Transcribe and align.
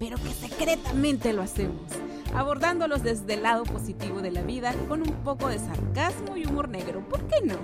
pero 0.00 0.16
que 0.16 0.32
secretamente 0.32 1.34
lo 1.34 1.42
hacemos, 1.42 1.92
abordándolos 2.34 3.02
desde 3.02 3.34
el 3.34 3.42
lado 3.42 3.64
positivo 3.64 4.22
de 4.22 4.30
la 4.30 4.40
vida 4.40 4.74
con 4.88 5.02
un 5.02 5.14
poco 5.22 5.48
de 5.48 5.58
sarcasmo 5.58 6.38
y 6.38 6.46
humor 6.46 6.70
negro, 6.70 7.06
¿por 7.06 7.28
qué 7.28 7.44
no? 7.44 7.58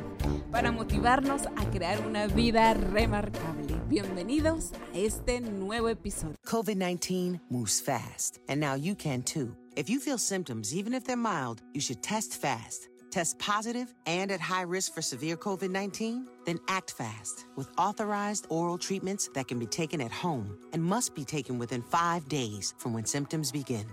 Para 0.50 0.70
motivarnos 0.70 1.46
a 1.56 1.70
crear 1.70 2.06
una 2.06 2.26
vida 2.26 2.74
remarcable. 2.74 3.80
Bienvenidos 3.88 4.72
a 4.92 4.98
este 4.98 5.40
nuevo 5.40 5.88
episodio. 5.88 6.36
COVID-19 6.44 7.40
moves 7.48 7.82
fast, 7.82 8.36
and 8.48 8.60
now 8.60 8.76
you 8.76 8.94
can 8.94 9.22
too. 9.22 9.56
If 9.74 9.88
you 9.88 9.98
feel 9.98 10.18
symptoms, 10.18 10.74
even 10.74 10.92
if 10.92 11.04
they're 11.04 11.16
mild, 11.16 11.62
you 11.72 11.80
should 11.80 12.02
test 12.02 12.38
fast. 12.38 12.90
Test 13.16 13.38
positive 13.38 13.94
and 14.04 14.30
at 14.30 14.42
high 14.42 14.60
risk 14.60 14.92
for 14.92 15.00
severe 15.00 15.38
COVID 15.38 15.70
19? 15.70 16.28
Then 16.44 16.58
act 16.68 16.90
fast 16.90 17.46
with 17.56 17.70
authorized 17.78 18.46
oral 18.50 18.76
treatments 18.76 19.30
that 19.32 19.48
can 19.48 19.58
be 19.58 19.64
taken 19.64 20.02
at 20.02 20.12
home 20.12 20.58
and 20.74 20.84
must 20.84 21.14
be 21.14 21.24
taken 21.24 21.58
within 21.58 21.80
five 21.80 22.28
days 22.28 22.74
from 22.76 22.92
when 22.92 23.06
symptoms 23.06 23.50
begin. 23.50 23.86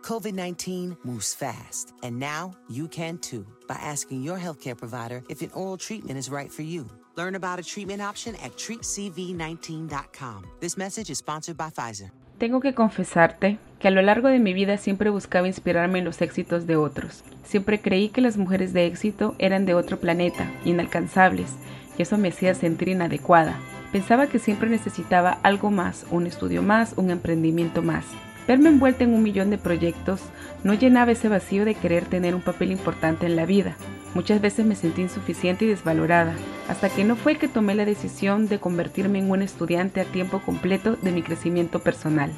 COVID 0.00 0.32
19 0.32 0.96
moves 1.04 1.34
fast, 1.34 1.92
and 2.02 2.18
now 2.18 2.54
you 2.70 2.88
can 2.88 3.18
too 3.18 3.46
by 3.68 3.74
asking 3.74 4.22
your 4.22 4.38
healthcare 4.38 4.78
provider 4.78 5.22
if 5.28 5.42
an 5.42 5.50
oral 5.52 5.76
treatment 5.76 6.18
is 6.18 6.30
right 6.30 6.50
for 6.50 6.62
you. 6.62 6.88
Learn 7.16 7.34
about 7.34 7.58
a 7.58 7.62
treatment 7.62 8.00
option 8.00 8.34
at 8.36 8.52
treatcv19.com. 8.52 10.46
This 10.60 10.78
message 10.78 11.10
is 11.10 11.18
sponsored 11.18 11.58
by 11.58 11.68
Pfizer. 11.68 12.10
Tengo 12.40 12.60
que 12.60 12.72
confesarte 12.72 13.58
que 13.78 13.88
a 13.88 13.90
lo 13.90 14.00
largo 14.00 14.28
de 14.28 14.38
mi 14.38 14.54
vida 14.54 14.78
siempre 14.78 15.10
buscaba 15.10 15.46
inspirarme 15.46 15.98
en 15.98 16.06
los 16.06 16.22
éxitos 16.22 16.66
de 16.66 16.74
otros. 16.74 17.22
Siempre 17.42 17.82
creí 17.82 18.08
que 18.08 18.22
las 18.22 18.38
mujeres 18.38 18.72
de 18.72 18.86
éxito 18.86 19.34
eran 19.38 19.66
de 19.66 19.74
otro 19.74 19.98
planeta, 20.00 20.50
inalcanzables, 20.64 21.56
y 21.98 22.02
eso 22.02 22.16
me 22.16 22.28
hacía 22.28 22.54
sentir 22.54 22.88
inadecuada. 22.88 23.58
Pensaba 23.92 24.26
que 24.26 24.38
siempre 24.38 24.70
necesitaba 24.70 25.38
algo 25.42 25.70
más, 25.70 26.06
un 26.10 26.26
estudio 26.26 26.62
más, 26.62 26.94
un 26.96 27.10
emprendimiento 27.10 27.82
más. 27.82 28.06
Verme 28.48 28.70
envuelta 28.70 29.04
en 29.04 29.12
un 29.12 29.22
millón 29.22 29.50
de 29.50 29.58
proyectos 29.58 30.22
no 30.64 30.72
llenaba 30.72 31.12
ese 31.12 31.28
vacío 31.28 31.66
de 31.66 31.74
querer 31.74 32.06
tener 32.06 32.34
un 32.34 32.40
papel 32.40 32.72
importante 32.72 33.26
en 33.26 33.36
la 33.36 33.44
vida. 33.44 33.76
Muchas 34.14 34.40
veces 34.40 34.66
me 34.66 34.74
sentí 34.74 35.02
insuficiente 35.02 35.64
y 35.64 35.68
desvalorada, 35.68 36.34
hasta 36.68 36.88
que 36.88 37.04
no 37.04 37.14
fue 37.14 37.36
que 37.36 37.46
tomé 37.46 37.74
la 37.74 37.84
decisión 37.84 38.48
de 38.48 38.58
convertirme 38.58 39.20
en 39.20 39.30
un 39.30 39.42
estudiante 39.42 40.00
a 40.00 40.04
tiempo 40.04 40.40
completo 40.40 40.96
de 40.96 41.12
mi 41.12 41.22
crecimiento 41.22 41.78
personal. 41.78 42.32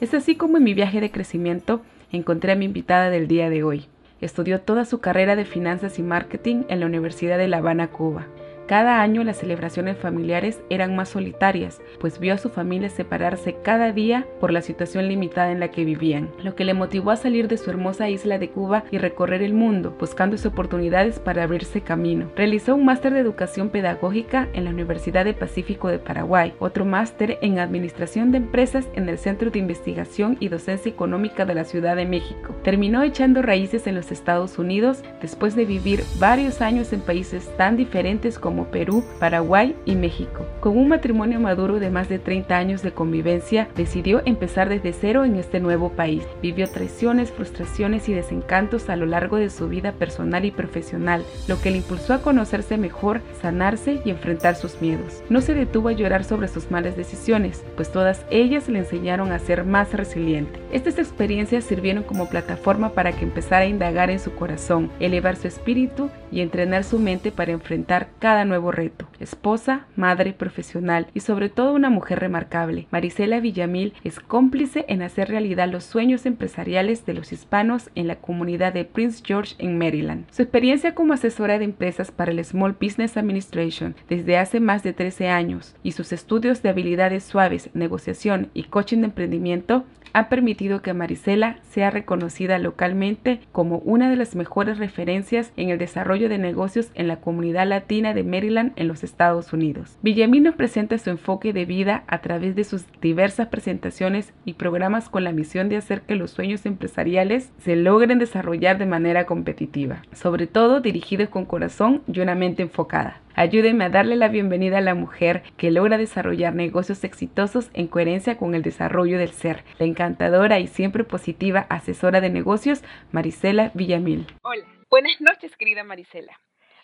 Es 0.00 0.14
así 0.14 0.34
como 0.34 0.56
en 0.56 0.64
mi 0.64 0.72
viaje 0.72 1.00
de 1.00 1.10
crecimiento 1.10 1.82
encontré 2.10 2.52
a 2.52 2.56
mi 2.56 2.64
invitada 2.64 3.10
del 3.10 3.28
día 3.28 3.50
de 3.50 3.62
hoy. 3.62 3.86
Estudió 4.20 4.60
toda 4.60 4.86
su 4.86 5.00
carrera 5.00 5.36
de 5.36 5.44
finanzas 5.44 5.98
y 5.98 6.02
marketing 6.02 6.62
en 6.68 6.80
la 6.80 6.86
Universidad 6.86 7.36
de 7.36 7.48
La 7.48 7.58
Habana, 7.58 7.88
Cuba. 7.88 8.26
Cada 8.66 9.00
año 9.00 9.24
las 9.24 9.38
celebraciones 9.38 9.96
familiares 9.96 10.60
eran 10.70 10.94
más 10.94 11.08
solitarias, 11.08 11.80
pues 11.98 12.18
vio 12.18 12.34
a 12.34 12.38
su 12.38 12.50
familia 12.50 12.90
separarse 12.90 13.56
cada 13.62 13.92
día 13.92 14.26
por 14.40 14.52
la 14.52 14.62
situación 14.62 15.08
limitada 15.08 15.50
en 15.50 15.60
la 15.60 15.68
que 15.70 15.84
vivían, 15.84 16.30
lo 16.42 16.54
que 16.54 16.64
le 16.64 16.74
motivó 16.74 17.10
a 17.10 17.16
salir 17.16 17.48
de 17.48 17.56
su 17.56 17.70
hermosa 17.70 18.08
isla 18.10 18.38
de 18.38 18.50
Cuba 18.50 18.84
y 18.90 18.98
recorrer 18.98 19.42
el 19.42 19.54
mundo, 19.54 19.96
buscando 19.98 20.34
oportunidades 20.44 21.18
para 21.20 21.44
abrirse 21.44 21.80
camino. 21.80 22.30
Realizó 22.36 22.74
un 22.74 22.84
máster 22.84 23.12
de 23.12 23.20
educación 23.20 23.70
pedagógica 23.70 24.48
en 24.52 24.64
la 24.64 24.70
Universidad 24.70 25.24
de 25.24 25.34
Pacífico 25.34 25.88
de 25.88 25.98
Paraguay, 25.98 26.54
otro 26.58 26.84
máster 26.84 27.38
en 27.40 27.58
administración 27.58 28.32
de 28.32 28.38
empresas 28.38 28.86
en 28.94 29.08
el 29.08 29.18
Centro 29.18 29.50
de 29.50 29.58
Investigación 29.58 30.36
y 30.40 30.48
Docencia 30.48 30.90
Económica 30.90 31.44
de 31.44 31.54
la 31.54 31.64
Ciudad 31.64 31.96
de 31.96 32.06
México. 32.06 32.54
Terminó 32.62 33.02
echando 33.02 33.42
raíces 33.42 33.86
en 33.86 33.94
los 33.94 34.10
Estados 34.10 34.58
Unidos 34.58 35.02
después 35.20 35.54
de 35.54 35.64
vivir 35.64 36.02
varios 36.18 36.60
años 36.60 36.92
en 36.92 37.00
países 37.00 37.48
tan 37.56 37.76
diferentes 37.76 38.38
como 38.38 38.53
como 38.54 38.66
Perú, 38.66 39.02
Paraguay 39.18 39.74
y 39.84 39.96
México. 39.96 40.46
Con 40.60 40.78
un 40.78 40.86
matrimonio 40.86 41.40
maduro 41.40 41.80
de 41.80 41.90
más 41.90 42.08
de 42.08 42.20
30 42.20 42.56
años 42.56 42.82
de 42.82 42.92
convivencia, 42.92 43.66
decidió 43.74 44.22
empezar 44.26 44.68
desde 44.68 44.92
cero 44.92 45.24
en 45.24 45.34
este 45.34 45.58
nuevo 45.58 45.90
país. 45.90 46.22
Vivió 46.40 46.68
traiciones, 46.68 47.32
frustraciones 47.32 48.08
y 48.08 48.14
desencantos 48.14 48.88
a 48.88 48.94
lo 48.94 49.06
largo 49.06 49.38
de 49.38 49.50
su 49.50 49.68
vida 49.68 49.90
personal 49.90 50.44
y 50.44 50.52
profesional, 50.52 51.24
lo 51.48 51.60
que 51.60 51.72
le 51.72 51.78
impulsó 51.78 52.14
a 52.14 52.22
conocerse 52.22 52.76
mejor, 52.76 53.22
sanarse 53.42 54.00
y 54.04 54.10
enfrentar 54.10 54.54
sus 54.54 54.80
miedos. 54.80 55.24
No 55.28 55.40
se 55.40 55.54
detuvo 55.54 55.88
a 55.88 55.92
llorar 55.92 56.22
sobre 56.22 56.46
sus 56.46 56.70
malas 56.70 56.96
decisiones, 56.96 57.64
pues 57.74 57.90
todas 57.90 58.24
ellas 58.30 58.68
le 58.68 58.78
enseñaron 58.78 59.32
a 59.32 59.40
ser 59.40 59.64
más 59.64 59.92
resiliente. 59.92 60.60
Estas 60.70 61.00
experiencias 61.00 61.64
sirvieron 61.64 62.04
como 62.04 62.28
plataforma 62.28 62.90
para 62.90 63.10
que 63.10 63.24
empezara 63.24 63.64
a 63.64 63.68
indagar 63.68 64.10
en 64.10 64.20
su 64.20 64.32
corazón, 64.36 64.92
elevar 65.00 65.34
su 65.34 65.48
espíritu 65.48 66.08
y 66.30 66.40
entrenar 66.40 66.84
su 66.84 67.00
mente 67.00 67.32
para 67.32 67.50
enfrentar 67.50 68.10
cada 68.20 68.43
nuevo 68.44 68.72
reto. 68.72 69.08
Esposa, 69.20 69.86
madre, 69.96 70.32
profesional 70.32 71.06
y 71.14 71.20
sobre 71.20 71.48
todo 71.48 71.72
una 71.72 71.90
mujer 71.90 72.20
remarcable. 72.20 72.86
Marisela 72.90 73.40
Villamil 73.40 73.94
es 74.04 74.20
cómplice 74.20 74.84
en 74.88 75.02
hacer 75.02 75.28
realidad 75.28 75.68
los 75.68 75.84
sueños 75.84 76.26
empresariales 76.26 77.06
de 77.06 77.14
los 77.14 77.32
hispanos 77.32 77.90
en 77.94 78.06
la 78.06 78.16
comunidad 78.16 78.72
de 78.72 78.84
Prince 78.84 79.22
George 79.24 79.54
en 79.58 79.78
Maryland. 79.78 80.26
Su 80.30 80.42
experiencia 80.42 80.94
como 80.94 81.12
asesora 81.12 81.58
de 81.58 81.64
empresas 81.64 82.10
para 82.10 82.30
el 82.30 82.44
Small 82.44 82.76
Business 82.80 83.16
Administration 83.16 83.94
desde 84.08 84.38
hace 84.38 84.60
más 84.60 84.82
de 84.82 84.92
13 84.92 85.28
años 85.28 85.74
y 85.82 85.92
sus 85.92 86.12
estudios 86.12 86.62
de 86.62 86.68
habilidades 86.68 87.24
suaves, 87.24 87.70
negociación 87.74 88.50
y 88.54 88.64
coaching 88.64 88.98
de 88.98 89.06
emprendimiento 89.06 89.84
ha 90.14 90.28
permitido 90.28 90.80
que 90.80 90.94
Marisela 90.94 91.58
sea 91.68 91.90
reconocida 91.90 92.58
localmente 92.58 93.40
como 93.52 93.78
una 93.78 94.08
de 94.08 94.16
las 94.16 94.34
mejores 94.36 94.78
referencias 94.78 95.52
en 95.56 95.68
el 95.68 95.78
desarrollo 95.78 96.28
de 96.28 96.38
negocios 96.38 96.90
en 96.94 97.08
la 97.08 97.16
comunidad 97.16 97.66
latina 97.66 98.14
de 98.14 98.22
Maryland 98.22 98.72
en 98.76 98.88
los 98.88 99.04
Estados 99.04 99.52
Unidos. 99.52 99.98
Villamil 100.02 100.44
nos 100.44 100.54
presenta 100.54 100.96
su 100.98 101.10
enfoque 101.10 101.52
de 101.52 101.66
vida 101.66 102.04
a 102.06 102.18
través 102.18 102.54
de 102.54 102.64
sus 102.64 102.84
diversas 103.02 103.48
presentaciones 103.48 104.32
y 104.44 104.54
programas 104.54 105.08
con 105.08 105.24
la 105.24 105.32
misión 105.32 105.68
de 105.68 105.76
hacer 105.76 106.02
que 106.02 106.14
los 106.14 106.30
sueños 106.30 106.64
empresariales 106.64 107.50
se 107.58 107.74
logren 107.74 108.20
desarrollar 108.20 108.78
de 108.78 108.86
manera 108.86 109.26
competitiva, 109.26 110.02
sobre 110.12 110.46
todo 110.46 110.80
dirigidos 110.80 111.28
con 111.28 111.44
corazón 111.44 112.02
y 112.06 112.20
una 112.20 112.36
mente 112.36 112.62
enfocada. 112.62 113.23
Ayúdenme 113.36 113.84
a 113.84 113.90
darle 113.90 114.14
la 114.14 114.28
bienvenida 114.28 114.78
a 114.78 114.80
la 114.80 114.94
mujer 114.94 115.42
que 115.56 115.72
logra 115.72 115.98
desarrollar 115.98 116.54
negocios 116.54 117.02
exitosos 117.02 117.68
en 117.74 117.88
coherencia 117.88 118.38
con 118.38 118.54
el 118.54 118.62
desarrollo 118.62 119.18
del 119.18 119.30
ser. 119.30 119.64
La 119.80 119.86
encantadora 119.86 120.60
y 120.60 120.68
siempre 120.68 121.02
positiva 121.02 121.66
asesora 121.68 122.20
de 122.20 122.30
negocios, 122.30 122.84
Marisela 123.10 123.72
Villamil. 123.74 124.28
Hola, 124.42 124.64
buenas 124.88 125.20
noches, 125.20 125.56
querida 125.56 125.82
Marisela. 125.82 126.38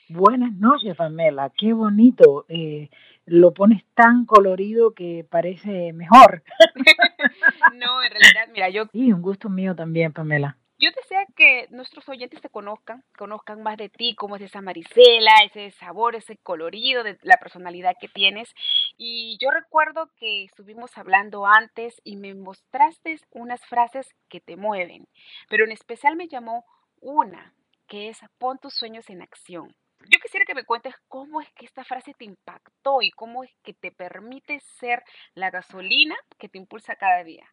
Buenas 0.08 0.52
noches, 0.54 0.96
Pamela. 0.96 1.52
Qué 1.56 1.72
bonito. 1.72 2.46
Eh, 2.48 2.90
lo 3.26 3.54
pones 3.54 3.84
tan 3.94 4.26
colorido 4.26 4.92
que 4.92 5.24
parece 5.30 5.92
mejor. 5.92 6.42
no, 7.74 8.02
en 8.02 8.10
realidad, 8.10 8.48
mira, 8.52 8.70
yo... 8.70 8.86
Sí, 8.90 9.12
un 9.12 9.22
gusto 9.22 9.48
mío 9.48 9.76
también, 9.76 10.12
Pamela. 10.12 10.56
Yo 10.82 10.88
deseo 10.96 11.26
que 11.36 11.66
nuestros 11.68 12.08
oyentes 12.08 12.40
te 12.40 12.48
conozcan, 12.48 13.04
conozcan 13.18 13.62
más 13.62 13.76
de 13.76 13.90
ti, 13.90 14.14
cómo 14.14 14.36
es 14.36 14.42
esa 14.42 14.62
Marisela, 14.62 15.34
ese 15.44 15.72
sabor, 15.72 16.16
ese 16.16 16.38
colorido 16.38 17.02
de 17.02 17.18
la 17.20 17.36
personalidad 17.36 17.96
que 18.00 18.08
tienes. 18.08 18.48
Y 18.96 19.36
yo 19.42 19.50
recuerdo 19.50 20.10
que 20.16 20.44
estuvimos 20.44 20.96
hablando 20.96 21.44
antes 21.44 22.00
y 22.02 22.16
me 22.16 22.34
mostraste 22.34 23.20
unas 23.30 23.60
frases 23.66 24.08
que 24.30 24.40
te 24.40 24.56
mueven, 24.56 25.06
pero 25.50 25.66
en 25.66 25.72
especial 25.72 26.16
me 26.16 26.28
llamó 26.28 26.64
una, 27.02 27.52
que 27.86 28.08
es 28.08 28.18
pon 28.38 28.56
tus 28.56 28.72
sueños 28.72 29.10
en 29.10 29.20
acción. 29.20 29.76
Yo 30.08 30.18
quisiera 30.18 30.46
que 30.46 30.54
me 30.54 30.64
cuentes 30.64 30.94
cómo 31.08 31.42
es 31.42 31.52
que 31.52 31.66
esta 31.66 31.84
frase 31.84 32.14
te 32.14 32.24
impactó 32.24 33.02
y 33.02 33.10
cómo 33.10 33.44
es 33.44 33.54
que 33.62 33.74
te 33.74 33.92
permite 33.92 34.60
ser 34.78 35.02
la 35.34 35.50
gasolina 35.50 36.16
que 36.38 36.48
te 36.48 36.56
impulsa 36.56 36.96
cada 36.96 37.22
día. 37.22 37.46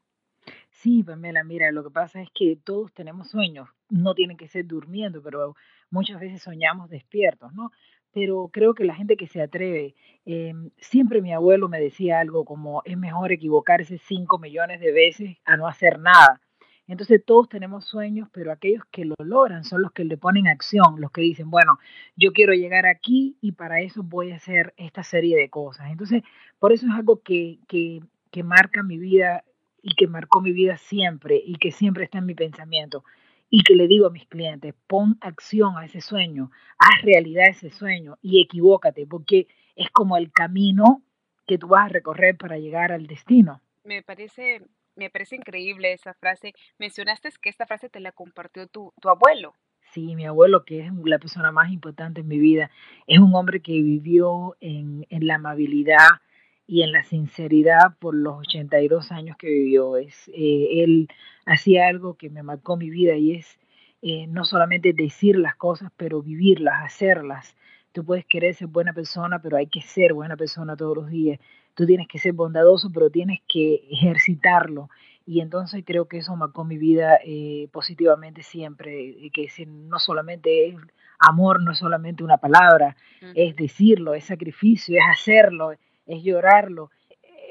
Sí, 0.81 1.03
Pamela, 1.03 1.44
mira, 1.44 1.71
lo 1.71 1.83
que 1.83 1.89
pasa 1.89 2.21
es 2.21 2.29
que 2.33 2.57
todos 2.63 2.94
tenemos 2.94 3.29
sueños, 3.29 3.68
no 3.89 4.13
tienen 4.13 4.38
que 4.38 4.47
ser 4.47 4.65
durmiendo, 4.68 5.21
pero 5.24 5.56
muchas 5.89 6.19
veces 6.19 6.41
soñamos 6.44 6.89
despiertos, 6.89 7.53
¿no? 7.53 7.71
pero 8.18 8.50
creo 8.51 8.74
que 8.74 8.83
la 8.83 8.95
gente 8.95 9.15
que 9.15 9.27
se 9.27 9.44
atreve, 9.44 9.94
eh, 10.25 10.51
siempre 10.79 11.21
mi 11.21 11.33
abuelo 11.33 11.69
me 11.69 11.79
decía 11.79 12.19
algo 12.19 12.45
como 12.45 12.81
es 12.83 12.97
mejor 12.97 13.31
equivocarse 13.31 14.00
cinco 14.00 14.39
millones 14.39 14.79
de 14.79 14.91
veces 14.91 15.38
a 15.45 15.56
no 15.56 15.68
hacer 15.68 16.00
nada. 16.00 16.41
Entonces 16.88 17.24
todos 17.24 17.47
tenemos 17.47 17.85
sueños, 17.85 18.27
pero 18.31 18.51
aquellos 18.51 18.83
que 18.89 19.06
lo 19.06 19.13
logran 19.19 19.63
son 19.65 19.83
los 19.83 19.91
que 19.91 20.03
le 20.03 20.18
ponen 20.18 20.47
acción, 20.47 21.00
los 21.00 21.12
que 21.12 21.21
dicen, 21.21 21.51
bueno, 21.51 21.77
yo 22.15 22.31
quiero 22.33 22.53
llegar 22.53 22.88
aquí 22.88 23.38
y 23.39 23.51
para 23.51 23.81
eso 23.81 24.01
voy 24.01 24.31
a 24.31 24.38
hacer 24.38 24.74
esta 24.77 25.03
serie 25.03 25.38
de 25.38 25.50
cosas. 25.50 25.91
Entonces, 25.91 26.24
por 26.57 26.71
eso 26.71 26.88
es 26.88 26.94
algo 26.94 27.21
que, 27.21 27.59
que, 27.68 28.00
que 28.31 28.44
marca 28.44 28.81
mi 28.81 28.97
vida 28.97 29.44
y 29.88 29.95
que 29.95 30.07
marcó 30.07 30.42
mi 30.42 30.51
vida 30.51 30.75
siempre 30.75 31.42
y 31.44 31.56
que 31.56 31.72
siempre 31.72 32.04
está 32.04 32.18
en 32.18 32.25
mi 32.25 32.36
pensamiento 32.36 33.06
y 33.50 33.63
que 33.63 33.74
le 33.74 33.88
digo 33.88 34.07
a 34.07 34.10
mis 34.10 34.28
clientes, 34.28 34.75
pon 34.86 35.18
acción 35.22 35.78
a 35.78 35.86
ese 35.86 36.01
sueño, 36.01 36.51
haz 36.78 37.01
realidad 37.04 37.45
ese 37.48 37.69
sueño 37.69 38.18
y 38.22 38.42
equivócate, 38.42 39.07
porque 39.07 39.48
es 39.78 39.89
como 39.92 40.18
el 40.18 40.30
camino 40.34 41.01
que 41.48 41.57
tú 41.57 41.69
vas 41.69 41.86
a 41.86 41.94
recorrer 41.94 42.36
para 42.36 42.57
llegar 42.57 42.92
al 42.92 43.07
destino. 43.07 43.62
Me 43.86 44.04
parece 44.04 44.62
me 44.98 45.10
parece 45.10 45.38
increíble 45.38 45.94
esa 45.94 46.13
frase. 46.16 46.54
Mencionaste 46.80 47.30
que 47.42 47.50
esta 47.50 47.66
frase 47.66 47.88
te 47.88 48.01
la 48.01 48.12
compartió 48.12 48.68
tu, 48.68 48.92
tu 49.00 49.07
abuelo. 49.07 49.54
Sí, 49.94 50.16
mi 50.16 50.25
abuelo, 50.25 50.66
que 50.66 50.81
es 50.81 50.92
la 51.06 51.19
persona 51.19 51.51
más 51.51 51.72
importante 51.72 52.22
en 52.22 52.28
mi 52.28 52.39
vida, 52.39 52.72
es 53.06 53.19
un 53.19 53.34
hombre 53.36 53.62
que 53.62 53.72
vivió 53.72 54.57
en, 54.60 55.06
en 55.10 55.28
la 55.28 55.36
amabilidad 55.36 56.19
y 56.67 56.81
en 56.83 56.91
la 56.91 57.03
sinceridad 57.03 57.97
por 57.99 58.13
los 58.13 58.39
82 58.39 59.11
años 59.11 59.37
que 59.37 59.47
vivió. 59.47 59.97
Es, 59.97 60.29
eh, 60.33 60.83
él 60.83 61.07
hacía 61.45 61.87
algo 61.87 62.15
que 62.15 62.29
me 62.29 62.43
marcó 62.43 62.77
mi 62.77 62.89
vida 62.89 63.15
y 63.15 63.35
es 63.35 63.59
eh, 64.01 64.27
no 64.27 64.45
solamente 64.45 64.93
decir 64.93 65.37
las 65.37 65.55
cosas, 65.55 65.91
pero 65.97 66.21
vivirlas, 66.21 66.83
hacerlas. 66.83 67.55
Tú 67.93 68.05
puedes 68.05 68.25
querer 68.25 68.53
ser 68.53 68.67
buena 68.67 68.93
persona, 68.93 69.41
pero 69.41 69.57
hay 69.57 69.67
que 69.67 69.81
ser 69.81 70.13
buena 70.13 70.35
persona 70.37 70.75
todos 70.75 70.95
los 70.97 71.09
días 71.09 71.39
tú 71.77 71.85
tienes 71.85 72.07
que 72.07 72.17
ser 72.17 72.33
bondadoso, 72.33 72.91
pero 72.91 73.11
tienes 73.11 73.39
que 73.47 73.87
ejercitarlo. 73.91 74.89
Y 75.27 75.41
entonces 75.41 75.83
creo 75.85 76.07
que 76.07 76.17
eso 76.17 76.35
marcó 76.35 76.63
mi 76.65 76.77
vida 76.77 77.19
eh, 77.23 77.69
positivamente 77.71 78.41
siempre, 78.41 79.15
que 79.31 79.47
no 79.67 79.99
solamente 79.99 80.69
es 80.69 80.75
amor, 81.19 81.61
no 81.61 81.71
es 81.71 81.77
solamente 81.77 82.23
una 82.23 82.37
palabra, 82.37 82.95
es 83.35 83.55
decirlo, 83.55 84.15
es 84.15 84.25
sacrificio, 84.25 84.97
es 84.97 85.03
hacerlo, 85.19 85.71
es 86.07 86.24
llorarlo. 86.24 86.92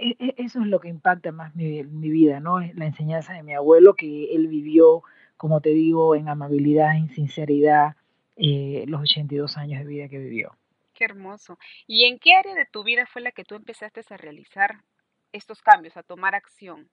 E, 0.00 0.16
e, 0.18 0.34
eso 0.38 0.60
es 0.60 0.66
lo 0.66 0.80
que 0.80 0.88
impacta 0.88 1.32
más 1.32 1.54
mi, 1.54 1.84
mi 1.84 2.10
vida, 2.10 2.40
¿no? 2.40 2.60
Es 2.60 2.74
la 2.76 2.86
enseñanza 2.86 3.32
de 3.32 3.42
mi 3.42 3.54
abuelo, 3.54 3.94
que 3.94 4.34
él 4.34 4.48
vivió, 4.48 5.02
como 5.36 5.60
te 5.60 5.70
digo, 5.70 6.14
en 6.14 6.28
amabilidad, 6.28 6.96
en 6.96 7.08
sinceridad, 7.10 7.96
eh, 8.36 8.84
los 8.88 9.02
82 9.02 9.56
años 9.56 9.80
de 9.80 9.86
vida 9.86 10.08
que 10.08 10.18
vivió. 10.18 10.56
Qué 10.94 11.04
hermoso. 11.04 11.58
¿Y 11.86 12.04
en 12.04 12.18
qué 12.18 12.34
área 12.34 12.54
de 12.54 12.66
tu 12.66 12.84
vida 12.84 13.06
fue 13.06 13.22
la 13.22 13.32
que 13.32 13.44
tú 13.44 13.54
empezaste 13.54 14.02
a 14.08 14.16
realizar 14.16 14.82
estos 15.32 15.62
cambios, 15.62 15.96
a 15.96 16.02
tomar 16.02 16.34
acción? 16.34 16.88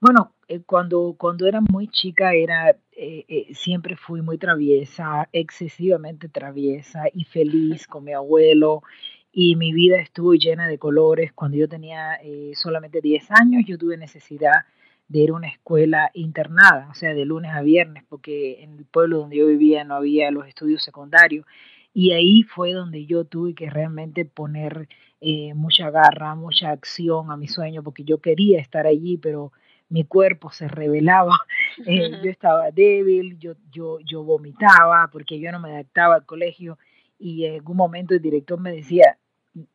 Bueno, 0.00 0.34
eh, 0.48 0.60
cuando, 0.64 1.14
cuando 1.18 1.46
era 1.46 1.60
muy 1.60 1.88
chica 1.88 2.34
era 2.34 2.70
eh, 2.92 3.24
eh, 3.28 3.54
siempre 3.54 3.96
fui 3.96 4.20
muy 4.22 4.38
traviesa, 4.38 5.28
excesivamente 5.32 6.28
traviesa 6.28 7.04
y 7.12 7.24
feliz 7.24 7.86
con 7.88 8.04
mi 8.04 8.12
abuelo 8.12 8.82
y 9.32 9.56
mi 9.56 9.72
vida 9.72 9.98
estuvo 9.98 10.34
llena 10.34 10.68
de 10.68 10.78
colores. 10.78 11.32
Cuando 11.32 11.56
yo 11.56 11.68
tenía 11.68 12.18
solamente 12.54 13.00
10 13.00 13.30
años 13.30 13.64
yo 13.66 13.78
tuve 13.78 13.96
necesidad 13.96 14.66
de 15.12 15.18
ir 15.20 15.30
a 15.30 15.34
una 15.34 15.48
escuela 15.48 16.10
internada, 16.14 16.88
o 16.90 16.94
sea, 16.94 17.12
de 17.12 17.24
lunes 17.26 17.52
a 17.52 17.60
viernes, 17.60 18.02
porque 18.08 18.62
en 18.62 18.78
el 18.78 18.86
pueblo 18.86 19.18
donde 19.18 19.36
yo 19.36 19.46
vivía 19.46 19.84
no 19.84 19.94
había 19.94 20.30
los 20.30 20.46
estudios 20.46 20.82
secundarios. 20.82 21.46
Y 21.92 22.12
ahí 22.12 22.42
fue 22.44 22.72
donde 22.72 23.04
yo 23.04 23.24
tuve 23.24 23.54
que 23.54 23.68
realmente 23.68 24.24
poner 24.24 24.88
eh, 25.20 25.52
mucha 25.54 25.90
garra, 25.90 26.34
mucha 26.34 26.70
acción 26.70 27.30
a 27.30 27.36
mi 27.36 27.46
sueño, 27.46 27.82
porque 27.82 28.04
yo 28.04 28.18
quería 28.18 28.58
estar 28.58 28.86
allí, 28.86 29.18
pero 29.18 29.52
mi 29.90 30.04
cuerpo 30.04 30.50
se 30.50 30.66
revelaba, 30.66 31.36
eh, 31.86 32.12
yo 32.24 32.30
estaba 32.30 32.70
débil, 32.70 33.38
yo, 33.38 33.52
yo, 33.70 33.98
yo 34.00 34.24
vomitaba 34.24 35.10
porque 35.12 35.38
yo 35.38 35.52
no 35.52 35.60
me 35.60 35.72
adaptaba 35.72 36.14
al 36.14 36.24
colegio. 36.24 36.78
Y 37.18 37.44
en 37.44 37.56
algún 37.56 37.76
momento 37.76 38.14
el 38.14 38.22
director 38.22 38.58
me 38.58 38.72
decía, 38.72 39.18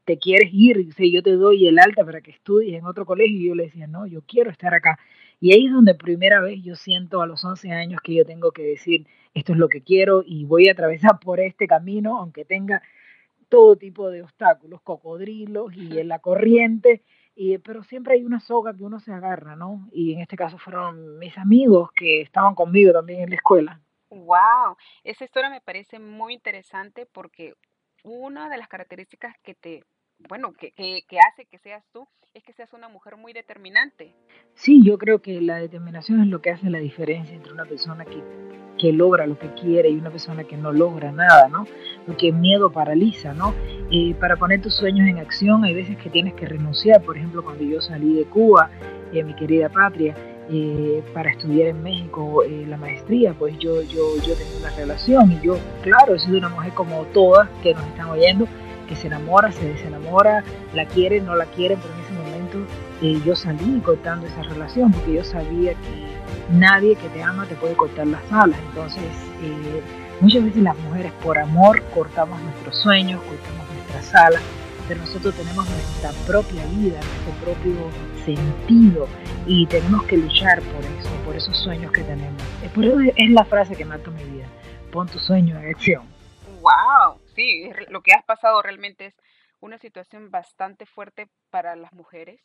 ¿te 0.06 0.18
quieres 0.18 0.50
ir? 0.54 0.94
Si 0.94 1.12
yo 1.12 1.22
te 1.22 1.32
doy 1.32 1.68
el 1.68 1.80
alta 1.80 2.04
para 2.06 2.22
que 2.22 2.32
estudies 2.32 2.80
en 2.80 2.86
otro 2.86 3.06
colegio 3.06 3.40
y 3.40 3.48
yo 3.48 3.56
le 3.56 3.64
decía, 3.64 3.88
no, 3.88 4.08
yo 4.08 4.22
quiero 4.22 4.50
estar 4.50 4.74
acá. 4.74 4.98
Y 5.40 5.54
ahí 5.54 5.68
es 5.68 5.72
donde 5.72 5.94
primera 5.94 6.42
vez 6.42 6.64
yo 6.64 6.76
siento 6.76 7.22
a 7.22 7.28
los 7.28 7.44
11 7.44 7.72
años 7.72 8.02
que 8.04 8.16
yo 8.16 8.26
tengo 8.26 8.52
que 8.52 8.64
decir, 8.64 9.08
esto 9.34 9.54
es 9.54 9.60
lo 9.60 9.70
que 9.70 9.82
quiero 9.82 10.24
y 10.26 10.46
voy 10.46 10.68
a 10.68 10.72
atravesar 10.72 11.20
por 11.24 11.40
este 11.40 11.68
camino, 11.68 12.18
aunque 12.18 12.46
tenga 12.46 12.82
todo 13.50 13.76
tipo 13.78 14.10
de 14.10 14.24
obstáculos, 14.24 14.82
cocodrilos 14.82 15.74
y 15.74 16.00
en 16.00 16.10
la 16.10 16.20
corriente, 16.20 17.04
y, 17.34 17.58
pero 17.60 17.84
siempre 17.84 18.16
hay 18.16 18.24
una 18.24 18.40
soga 18.40 18.74
que 18.76 18.84
uno 18.84 19.00
se 19.00 19.14
agarra, 19.14 19.56
¿no? 19.56 19.88
Y 19.92 20.14
en 20.14 20.22
este 20.22 20.36
caso 20.36 20.58
fueron 20.58 21.18
mis 21.20 21.38
amigos 21.38 21.92
que 21.96 22.22
estaban 22.22 22.56
conmigo 22.56 22.92
también 22.92 23.22
en 23.22 23.30
la 23.30 23.36
escuela. 23.36 23.80
Wow, 24.10 24.76
esa 25.04 25.24
historia 25.24 25.50
me 25.50 25.62
parece 25.62 26.00
muy 26.00 26.34
interesante 26.34 27.06
porque 27.06 27.54
una 28.08 28.50
de 28.50 28.58
las 28.58 28.68
características 28.68 29.36
que 29.44 29.56
te 29.56 29.84
bueno, 30.30 30.54
que, 30.54 30.72
que, 30.72 31.20
hace 31.20 31.46
que 31.46 31.60
seas 31.60 31.84
tú, 31.94 32.08
es 32.34 32.44
que 32.44 32.54
seas 32.54 32.74
una 32.74 32.90
mujer 32.90 33.18
muy 33.18 33.34
determinante. 33.34 34.16
Sí, 34.56 34.82
yo 34.84 34.98
creo 34.98 35.22
que 35.22 35.42
la 35.42 35.58
determinación 35.58 36.22
es 36.22 36.28
lo 36.28 36.42
que 36.42 36.50
hace 36.50 36.70
la 36.70 36.80
diferencia 36.80 37.36
entre 37.36 37.54
una 37.54 37.66
persona 37.66 38.04
que, 38.04 38.24
que 38.80 38.92
logra 38.92 39.28
lo 39.28 39.38
que 39.38 39.54
quiere 39.54 39.90
y 39.90 39.98
una 39.98 40.10
persona 40.10 40.44
que 40.44 40.58
no 40.58 40.72
logra 40.72 41.12
nada, 41.12 41.48
¿no? 41.50 41.68
Porque 42.06 42.30
el 42.30 42.36
miedo 42.36 42.72
paraliza, 42.72 43.34
¿no? 43.34 43.54
Eh, 43.92 44.16
para 44.20 44.38
poner 44.38 44.62
tus 44.62 44.76
sueños 44.76 45.08
en 45.08 45.20
acción 45.20 45.64
hay 45.64 45.76
veces 45.76 45.98
que 45.98 46.10
tienes 46.10 46.34
que 46.34 46.46
renunciar, 46.46 47.02
por 47.04 47.18
ejemplo, 47.18 47.44
cuando 47.44 47.64
yo 47.64 47.80
salí 47.80 48.14
de 48.14 48.26
Cuba, 48.26 48.72
eh, 49.14 49.24
mi 49.24 49.36
querida 49.36 49.70
patria, 49.70 50.16
eh, 50.50 51.04
para 51.14 51.32
estudiar 51.32 51.70
en 51.70 51.84
México 51.84 52.44
eh, 52.44 52.66
la 52.68 52.78
maestría, 52.78 53.34
pues 53.34 53.58
yo, 53.60 53.82
yo, 53.82 54.16
yo 54.26 54.34
tenía 54.36 54.58
una 54.60 54.70
relación 54.72 55.32
y 55.32 55.46
yo, 55.46 55.58
claro, 55.82 56.16
he 56.16 56.20
sido 56.20 56.38
una 56.38 56.50
mujer 56.50 56.74
como 56.74 57.04
todas 57.14 57.50
que 57.62 57.74
nos 57.74 57.86
están 57.88 58.10
oyendo, 58.10 58.48
que 58.88 58.96
se 58.96 59.08
enamora, 59.08 59.52
se 59.52 59.68
desenamora, 59.68 60.44
la 60.74 60.86
quiere, 60.86 61.22
no 61.22 61.36
la 61.36 61.46
quiere, 61.46 61.78
pero 61.78 61.94
en 61.94 62.00
ese 62.00 62.14
momento 62.14 62.58
eh, 63.02 63.22
yo 63.26 63.36
salí 63.36 63.80
cortando 63.82 64.26
esa 64.28 64.44
relación 64.44 64.92
porque 64.92 65.14
yo 65.14 65.24
sabía 65.24 65.74
que 65.74 66.08
nadie 66.52 66.96
que 66.96 67.10
te 67.10 67.22
ama 67.22 67.46
te 67.46 67.56
puede 67.56 67.76
cortar 67.76 68.08
las 68.08 68.22
alas. 68.32 68.60
Entonces, 68.70 69.04
eh, 69.44 69.82
muchas 70.22 70.44
veces 70.44 70.64
las 70.64 70.78
mujeres 70.80 71.12
por 71.24 71.38
amor 71.38 71.84
cortamos 71.94 72.42
nuestros 72.42 72.78
sueños, 72.78 73.22
cortamos 73.22 73.68
nuestras 73.74 74.16
alas, 74.16 74.42
pero 74.88 75.02
nosotros 75.02 75.36
tenemos 75.36 75.70
nuestra 75.70 76.12
propia 76.26 76.66
vida, 76.68 77.00
nuestro 77.00 77.34
propio 77.44 77.74
sentido 78.36 79.08
y 79.46 79.66
tenemos 79.68 80.04
que 80.06 80.18
luchar 80.18 80.62
por 80.62 80.84
eso, 80.84 81.10
por 81.26 81.36
esos 81.36 81.58
sueños 81.58 81.92
que 81.92 82.04
tenemos. 82.04 82.42
Por 82.74 82.86
eso 82.86 83.00
es 83.16 83.30
la 83.32 83.46
frase 83.46 83.76
que 83.76 83.86
mata 83.86 84.12
mi 84.12 84.24
vida. 84.24 84.48
Pon 84.92 85.08
tu 85.08 85.20
sueño 85.20 85.58
en 85.60 85.70
acción. 85.70 86.04
¡Wow! 86.62 87.20
sí, 87.38 87.70
lo 87.90 88.02
que 88.02 88.12
has 88.14 88.26
pasado 88.26 88.62
realmente 88.62 89.06
es 89.06 89.16
una 89.60 89.78
situación 89.78 90.32
bastante 90.32 90.86
fuerte 90.86 91.28
para 91.52 91.76
las 91.76 91.94
mujeres, 91.94 92.42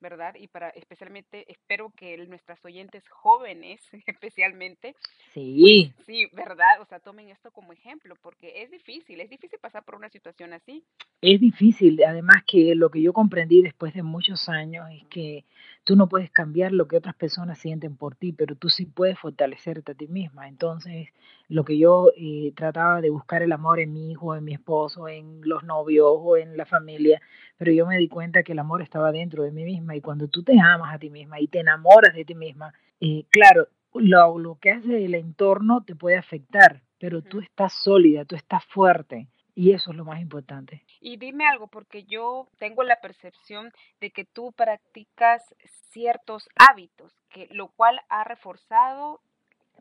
¿verdad? 0.00 0.34
Y 0.38 0.48
para 0.48 0.70
especialmente, 0.70 1.50
espero 1.50 1.92
que 1.96 2.16
nuestras 2.26 2.64
oyentes 2.64 3.08
jóvenes, 3.08 3.80
especialmente, 4.06 4.94
sí, 5.32 5.92
pues, 5.94 6.06
sí, 6.06 6.26
¿verdad? 6.32 6.80
O 6.80 6.84
sea, 6.84 7.00
tomen 7.00 7.28
esto 7.28 7.50
como 7.50 7.72
ejemplo, 7.72 8.14
porque 8.22 8.62
es 8.62 8.70
difícil, 8.70 9.20
es 9.20 9.30
difícil 9.30 9.58
pasar 9.58 9.84
por 9.84 9.94
una 9.94 10.08
situación 10.08 10.52
así. 10.52 10.84
Es 11.22 11.40
difícil, 11.40 12.02
además 12.04 12.42
que 12.46 12.74
lo 12.74 12.90
que 12.90 13.02
yo 13.02 13.12
comprendí 13.12 13.62
después 13.62 13.94
de 13.94 14.02
muchos 14.02 14.48
años 14.48 14.86
es 14.90 15.04
que 15.08 15.44
tú 15.84 15.96
no 15.96 16.08
puedes 16.08 16.30
cambiar 16.30 16.72
lo 16.72 16.88
que 16.88 16.96
otras 16.96 17.14
personas 17.14 17.58
sienten 17.58 17.96
por 17.96 18.16
ti, 18.16 18.32
pero 18.32 18.56
tú 18.56 18.68
sí 18.68 18.86
puedes 18.86 19.18
fortalecerte 19.18 19.92
a 19.92 19.94
ti 19.94 20.08
misma. 20.08 20.48
Entonces, 20.48 21.08
lo 21.48 21.64
que 21.64 21.78
yo 21.78 22.10
eh, 22.16 22.52
trataba 22.56 23.00
de 23.00 23.10
buscar 23.10 23.42
el 23.42 23.52
amor 23.52 23.78
en 23.78 23.92
mi 23.92 24.10
hijo, 24.10 24.34
en 24.34 24.44
mi 24.44 24.52
esposo, 24.52 25.08
en 25.08 25.40
los 25.42 25.62
novios 25.62 26.08
o 26.10 26.36
en 26.36 26.56
la 26.56 26.66
familia, 26.66 27.22
pero 27.56 27.72
yo 27.72 27.86
me 27.86 27.98
di 27.98 28.08
cuenta 28.08 28.42
que 28.42 28.52
el 28.52 28.58
amor 28.58 28.82
estaba 28.82 29.12
dentro 29.12 29.44
de 29.44 29.52
mí 29.52 29.64
misma 29.64 29.85
y 29.94 30.00
cuando 30.00 30.28
tú 30.28 30.42
te 30.42 30.58
amas 30.58 30.94
a 30.94 30.98
ti 30.98 31.10
misma 31.10 31.40
y 31.40 31.48
te 31.48 31.60
enamoras 31.60 32.14
de 32.14 32.24
ti 32.24 32.34
misma, 32.34 32.72
eh, 33.00 33.26
claro, 33.30 33.68
lo, 33.94 34.38
lo 34.38 34.58
que 34.58 34.72
hace 34.72 35.04
el 35.04 35.14
entorno 35.14 35.84
te 35.84 35.94
puede 35.94 36.16
afectar, 36.16 36.82
pero 36.98 37.22
tú 37.22 37.40
estás 37.40 37.72
sólida, 37.72 38.24
tú 38.24 38.36
estás 38.36 38.64
fuerte 38.66 39.28
y 39.54 39.72
eso 39.72 39.90
es 39.90 39.96
lo 39.96 40.04
más 40.04 40.20
importante. 40.20 40.84
Y 41.00 41.16
dime 41.16 41.46
algo, 41.48 41.66
porque 41.66 42.04
yo 42.04 42.46
tengo 42.58 42.82
la 42.82 43.00
percepción 43.00 43.72
de 44.00 44.10
que 44.10 44.24
tú 44.24 44.52
practicas 44.52 45.42
ciertos 45.90 46.48
hábitos, 46.56 47.14
que 47.30 47.48
lo 47.50 47.68
cual 47.68 48.00
ha 48.10 48.24
reforzado 48.24 49.20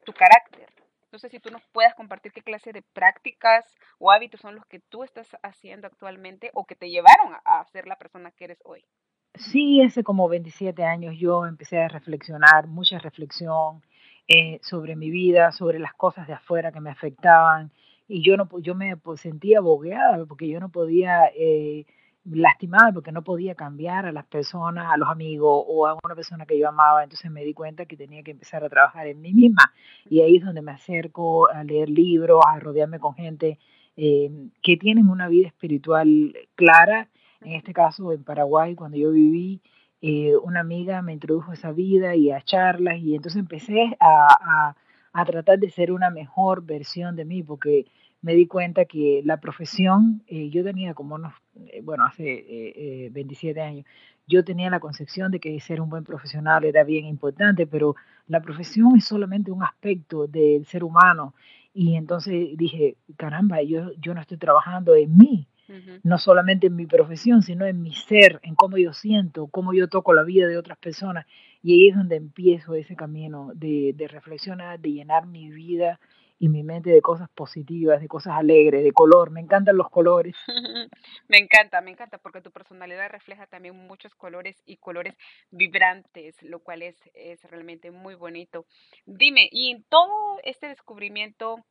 tu 0.06 0.14
carácter. 0.14 0.70
No 1.12 1.20
sé 1.20 1.30
si 1.30 1.40
tú 1.40 1.50
nos 1.50 1.64
puedas 1.68 1.94
compartir 1.96 2.32
qué 2.32 2.42
clase 2.42 2.72
de 2.72 2.82
prácticas 2.82 3.66
o 4.00 4.12
hábitos 4.12 4.42
son 4.42 4.56
los 4.56 4.66
que 4.66 4.80
tú 4.80 5.04
estás 5.04 5.28
haciendo 5.44 5.88
actualmente 5.88 6.52
o 6.54 6.66
que 6.66 6.76
te 6.76 6.90
llevaron 6.90 7.36
a, 7.44 7.64
ser 7.66 7.88
la 7.88 7.98
persona 7.98 8.32
que 8.32 8.46
eres 8.46 8.60
hoy. 8.64 8.86
Sí, 9.38 9.82
hace 9.82 10.04
como 10.04 10.30
27 10.30 10.84
años 10.84 11.16
yo 11.18 11.46
empecé 11.46 11.82
a 11.82 11.88
reflexionar, 11.90 12.68
mucha 12.68 13.00
reflexión 13.00 13.82
eh, 14.28 14.60
sobre 14.62 14.96
mi 14.96 15.10
vida, 15.10 15.52
sobre 15.52 15.80
las 15.80 15.94
cosas 15.94 16.28
de 16.28 16.34
afuera 16.34 16.72
que 16.72 16.80
me 16.80 16.90
afectaban 16.90 17.72
y 18.08 18.24
yo 18.24 18.38
no 18.38 18.48
yo 18.60 18.76
me 18.76 18.96
sentía 19.18 19.60
bogueada 19.62 20.24
porque 20.26 20.48
yo 20.48 20.60
no 20.60 20.70
podía 20.70 21.26
eh, 21.36 21.86
lastimada 22.24 22.92
porque 22.94 23.12
no 23.12 23.24
podía 23.24 23.56
cambiar 23.56 24.06
a 24.06 24.12
las 24.12 24.26
personas, 24.26 24.92
a 24.92 24.98
los 24.98 25.10
amigos 25.10 25.64
o 25.68 25.86
a 25.88 25.98
una 26.04 26.16
persona 26.16 26.46
que 26.46 26.58
yo 26.58 26.70
amaba, 26.70 27.04
entonces 27.04 27.30
me 27.30 27.44
di 27.44 27.54
cuenta 27.54 27.86
que 27.86 27.98
tenía 27.98 28.24
que 28.24 28.32
empezar 28.32 28.64
a 28.64 28.70
trabajar 28.70 29.08
en 29.08 29.22
mí 29.22 29.34
misma 29.34 29.74
y 30.10 30.22
ahí 30.22 30.38
es 30.38 30.46
donde 30.46 30.62
me 30.62 30.72
acerco 30.72 31.50
a 31.50 31.64
leer 31.64 31.90
libros, 31.90 32.42
a 32.48 32.60
rodearme 32.60 33.00
con 33.00 33.16
gente 33.16 33.60
eh, 33.98 34.32
que 34.62 34.78
tienen 34.78 35.10
una 35.10 35.28
vida 35.28 35.48
espiritual 35.48 36.36
clara, 36.56 37.10
en 37.46 37.54
este 37.54 37.74
caso 37.74 38.12
en 38.12 38.24
Paraguay 38.24 38.76
cuando 38.76 38.98
yo 38.98 39.12
viví, 39.12 39.62
eh, 40.02 40.36
una 40.44 40.60
amiga 40.60 41.02
me 41.02 41.14
introdujo 41.14 41.52
a 41.52 41.54
esa 41.56 41.72
vida 41.72 42.16
y 42.16 42.32
a 42.32 42.42
charlas 42.42 43.00
y 43.00 43.16
entonces 43.16 43.40
empecé 43.40 43.96
a, 44.00 44.76
a 45.14 45.26
tratar 45.26 45.60
de 45.60 45.70
ser 45.70 45.92
una 45.92 46.10
mejor 46.10 46.64
versión 46.64 47.16
de 47.16 47.26
mí 47.26 47.42
porque 47.42 47.86
me 48.26 48.34
di 48.34 48.48
cuenta 48.48 48.86
que 48.86 49.22
la 49.24 49.40
profesión, 49.40 50.24
eh, 50.26 50.50
yo 50.50 50.64
tenía 50.64 50.96
como 50.96 51.14
unos, 51.14 51.32
eh, 51.68 51.82
bueno, 51.84 52.06
hace 52.06 53.10
27 53.12 53.60
eh, 53.60 53.64
años, 53.64 53.86
yo 54.28 54.44
tenía 54.44 54.72
la 54.72 54.80
concepción 54.80 55.32
de 55.32 55.40
que 55.40 55.60
ser 55.60 55.80
un 55.80 55.90
buen 55.90 56.04
profesional 56.04 56.66
era 56.66 56.84
bien 56.84 57.06
importante, 57.06 57.68
pero 57.68 57.96
la 58.26 58.42
profesión 58.42 58.98
es 58.98 59.06
solamente 59.06 59.52
un 59.52 59.64
aspecto 59.64 60.26
del 60.26 60.66
ser 60.66 60.84
humano. 60.84 61.36
Y 61.72 61.96
entonces 61.96 62.58
dije, 62.58 62.98
caramba, 63.16 63.62
yo, 63.62 63.92
yo 64.00 64.16
no 64.16 64.22
estoy 64.22 64.38
trabajando 64.38 64.96
en 64.96 65.16
mí, 65.16 65.48
no 66.04 66.18
solamente 66.18 66.68
en 66.68 66.76
mi 66.76 66.86
profesión, 66.86 67.42
sino 67.42 67.66
en 67.66 67.82
mi 67.82 67.94
ser, 67.94 68.40
en 68.44 68.56
cómo 68.56 68.78
yo 68.78 68.94
siento, 68.94 69.48
cómo 69.48 69.74
yo 69.74 69.88
toco 69.88 70.14
la 70.14 70.24
vida 70.24 70.48
de 70.48 70.58
otras 70.58 70.78
personas. 70.78 71.26
Y 71.62 71.74
ahí 71.74 71.90
es 71.90 71.96
donde 71.96 72.16
empiezo 72.16 72.76
ese 72.76 72.96
camino 72.96 73.52
de, 73.56 73.94
de 73.96 74.08
reflexionar, 74.08 74.80
de 74.80 74.92
llenar 74.92 75.26
mi 75.26 75.50
vida 75.50 76.00
y 76.38 76.50
mi 76.50 76.64
mente 76.64 76.90
de 76.90 77.02
cosas 77.02 77.30
positivas, 77.30 78.02
de 78.02 78.08
cosas 78.08 78.34
alegres, 78.34 78.84
de 78.84 78.92
color. 78.92 79.32
Me 79.32 79.40
encantan 79.40 79.78
los 79.78 79.90
colores. 79.90 80.36
me 81.28 81.38
encanta, 81.38 81.82
me 81.82 81.92
encanta, 81.92 82.18
porque 82.18 82.42
tu 82.42 82.52
personalidad 82.52 83.10
refleja 83.10 83.48
también 83.48 83.76
muchos 83.76 84.14
colores 84.16 84.62
y 84.66 84.78
colores 84.78 85.16
vibrantes, 85.52 86.42
lo 86.44 86.60
cual 86.60 86.82
es, 86.82 86.98
es 87.14 87.42
realmente 87.50 87.92
muy 87.92 88.16
bonito. 88.16 88.66
Dime, 89.06 89.48
y 89.52 89.72
en 89.72 89.84
todo 89.84 90.40
este 90.44 90.68
descubrimiento, 90.68 91.66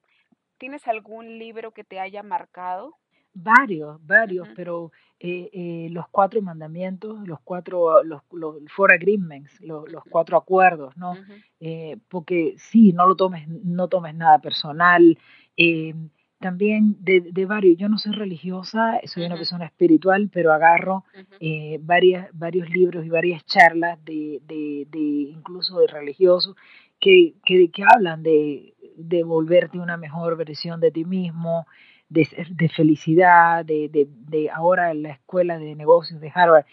¿tienes 0.59 0.89
algún 0.89 1.39
libro 1.39 1.73
que 1.73 1.85
te 1.85 2.01
haya 2.01 2.23
marcado? 2.23 2.97
Varios, 3.35 3.99
varios, 4.07 4.49
pero 4.55 4.93
eh, 5.19 5.51
eh, 5.53 5.89
los 5.91 6.09
cuatro 6.09 6.41
mandamientos, 6.41 7.27
los 7.27 7.41
cuatro, 7.41 8.03
los, 8.05 8.23
los 8.31 8.57
four 8.75 8.93
agreements, 8.93 9.61
los, 9.61 9.91
los 9.91 10.05
cuatro 10.09 10.37
acuerdos, 10.37 10.97
¿no? 10.97 11.15
eh, 11.61 11.97
porque 12.09 12.55
sí, 12.59 12.93
no 12.93 13.07
lo 13.07 13.17
tomes, 13.17 13.49
no 13.49 13.89
tomes 13.89 14.15
nada 14.15 14.39
personal. 14.39 15.19
Eh, 15.57 15.95
también 16.39 16.97
de, 17.01 17.23
de, 17.23 17.47
varios, 17.47 17.79
yo 17.79 17.89
no 17.89 17.97
soy 17.97 18.13
religiosa, 18.13 19.01
soy 19.05 19.25
una 19.25 19.37
persona 19.37 19.65
espiritual, 19.65 20.29
pero 20.31 20.53
agarro 20.53 21.05
eh, 21.41 21.79
varias, 21.81 22.29
varios 22.35 22.69
libros 22.69 23.07
y 23.07 23.09
varias 23.09 23.47
charlas 23.47 23.99
de, 24.05 24.43
de, 24.47 24.87
de 24.91 24.99
incluso 24.99 25.79
de 25.79 25.87
religiosos 25.87 26.55
que, 27.01 27.35
que, 27.47 27.71
que 27.71 27.83
hablan 27.83 28.23
de, 28.23 28.75
de 28.97 29.25
volverte 29.25 29.79
una 29.79 29.97
mejor 29.97 30.37
versión 30.37 30.81
de 30.81 30.91
ti 30.91 31.07
mismo, 31.07 31.67
de, 32.15 32.69
felicidad, 32.69 33.65
de, 33.65 33.89
de, 33.89 34.07
de, 34.09 34.51
ahora 34.51 34.91
en 34.93 35.03
la 35.03 35.11
escuela 35.11 35.59
de 35.59 35.75
negocios 35.75 36.21
de 36.21 36.33
Harvard, 36.35 36.65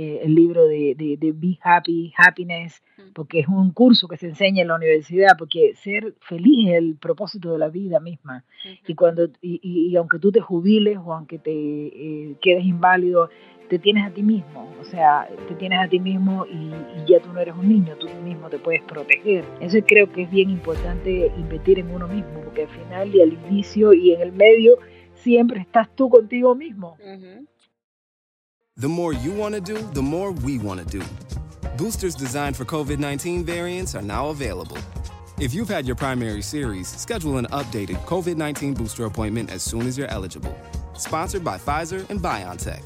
eh, 0.00 0.20
el 0.22 0.36
libro 0.36 0.64
de, 0.64 0.94
de, 0.96 1.32
Be 1.32 1.58
Happy, 1.60 2.12
Happiness, 2.16 2.84
porque 3.14 3.40
es 3.40 3.48
un 3.48 3.72
curso 3.72 4.06
que 4.06 4.16
se 4.16 4.28
enseña 4.28 4.62
en 4.62 4.68
la 4.68 4.76
universidad, 4.76 5.36
porque 5.36 5.74
ser 5.74 6.14
feliz 6.20 6.68
es 6.68 6.74
el 6.76 6.94
propósito 6.94 7.50
de 7.50 7.58
la 7.58 7.68
vida 7.68 7.98
misma. 7.98 8.44
Y, 8.86 8.94
cuando, 8.94 9.24
y, 9.42 9.58
y, 9.60 9.96
aunque 9.96 10.20
tú 10.20 10.30
te 10.30 10.40
jubiles 10.40 10.98
o 11.04 11.12
aunque 11.12 11.40
te 11.40 11.50
eh, 11.50 12.36
quedes 12.40 12.64
inválido, 12.64 13.28
te 13.68 13.80
tienes 13.80 14.06
a 14.06 14.10
ti 14.10 14.22
mismo, 14.22 14.72
o 14.80 14.84
sea, 14.84 15.28
te 15.48 15.54
tienes 15.56 15.80
a 15.80 15.88
ti 15.88 15.98
mismo 15.98 16.46
y, 16.46 16.70
ya 17.10 17.18
tú 17.18 17.32
no 17.32 17.40
eres 17.40 17.56
un 17.56 17.68
niño, 17.68 17.96
tú 17.96 18.06
mismo 18.22 18.48
te 18.48 18.60
puedes 18.60 18.82
proteger. 18.82 19.44
Eso 19.60 19.78
creo 19.84 20.12
que 20.12 20.22
es 20.22 20.30
bien 20.30 20.48
importante 20.48 21.32
invertir 21.36 21.80
en 21.80 21.90
uno 21.90 22.06
mismo, 22.06 22.40
porque 22.44 22.62
al 22.62 22.68
final 22.68 23.12
y 23.12 23.20
al 23.20 23.32
inicio 23.32 23.92
y 23.92 24.12
en 24.12 24.20
el 24.20 24.30
medio 24.30 24.76
siempre 25.14 25.60
estás 25.60 25.92
tú 25.96 26.08
contigo 26.08 26.54
mismo. 26.54 26.96
The 28.78 28.88
more 28.88 29.12
you 29.12 29.32
want 29.32 29.56
to 29.56 29.60
do, 29.60 29.82
the 29.92 30.02
more 30.02 30.30
we 30.30 30.60
want 30.60 30.78
to 30.78 30.86
do. 30.86 31.04
Boosters 31.76 32.14
designed 32.14 32.56
for 32.56 32.64
COVID-19 32.64 33.42
variants 33.42 33.96
are 33.96 34.02
now 34.02 34.28
available. 34.28 34.78
If 35.40 35.52
you've 35.52 35.68
had 35.68 35.84
your 35.84 35.96
primary 35.96 36.42
series, 36.42 36.86
schedule 36.86 37.38
an 37.38 37.46
updated 37.46 37.96
COVID-19 38.06 38.76
booster 38.76 39.06
appointment 39.06 39.50
as 39.50 39.64
soon 39.64 39.88
as 39.88 39.98
you're 39.98 40.06
eligible. 40.06 40.56
Sponsored 40.94 41.42
by 41.42 41.58
Pfizer 41.58 42.08
and 42.08 42.20
BioNTech. 42.20 42.84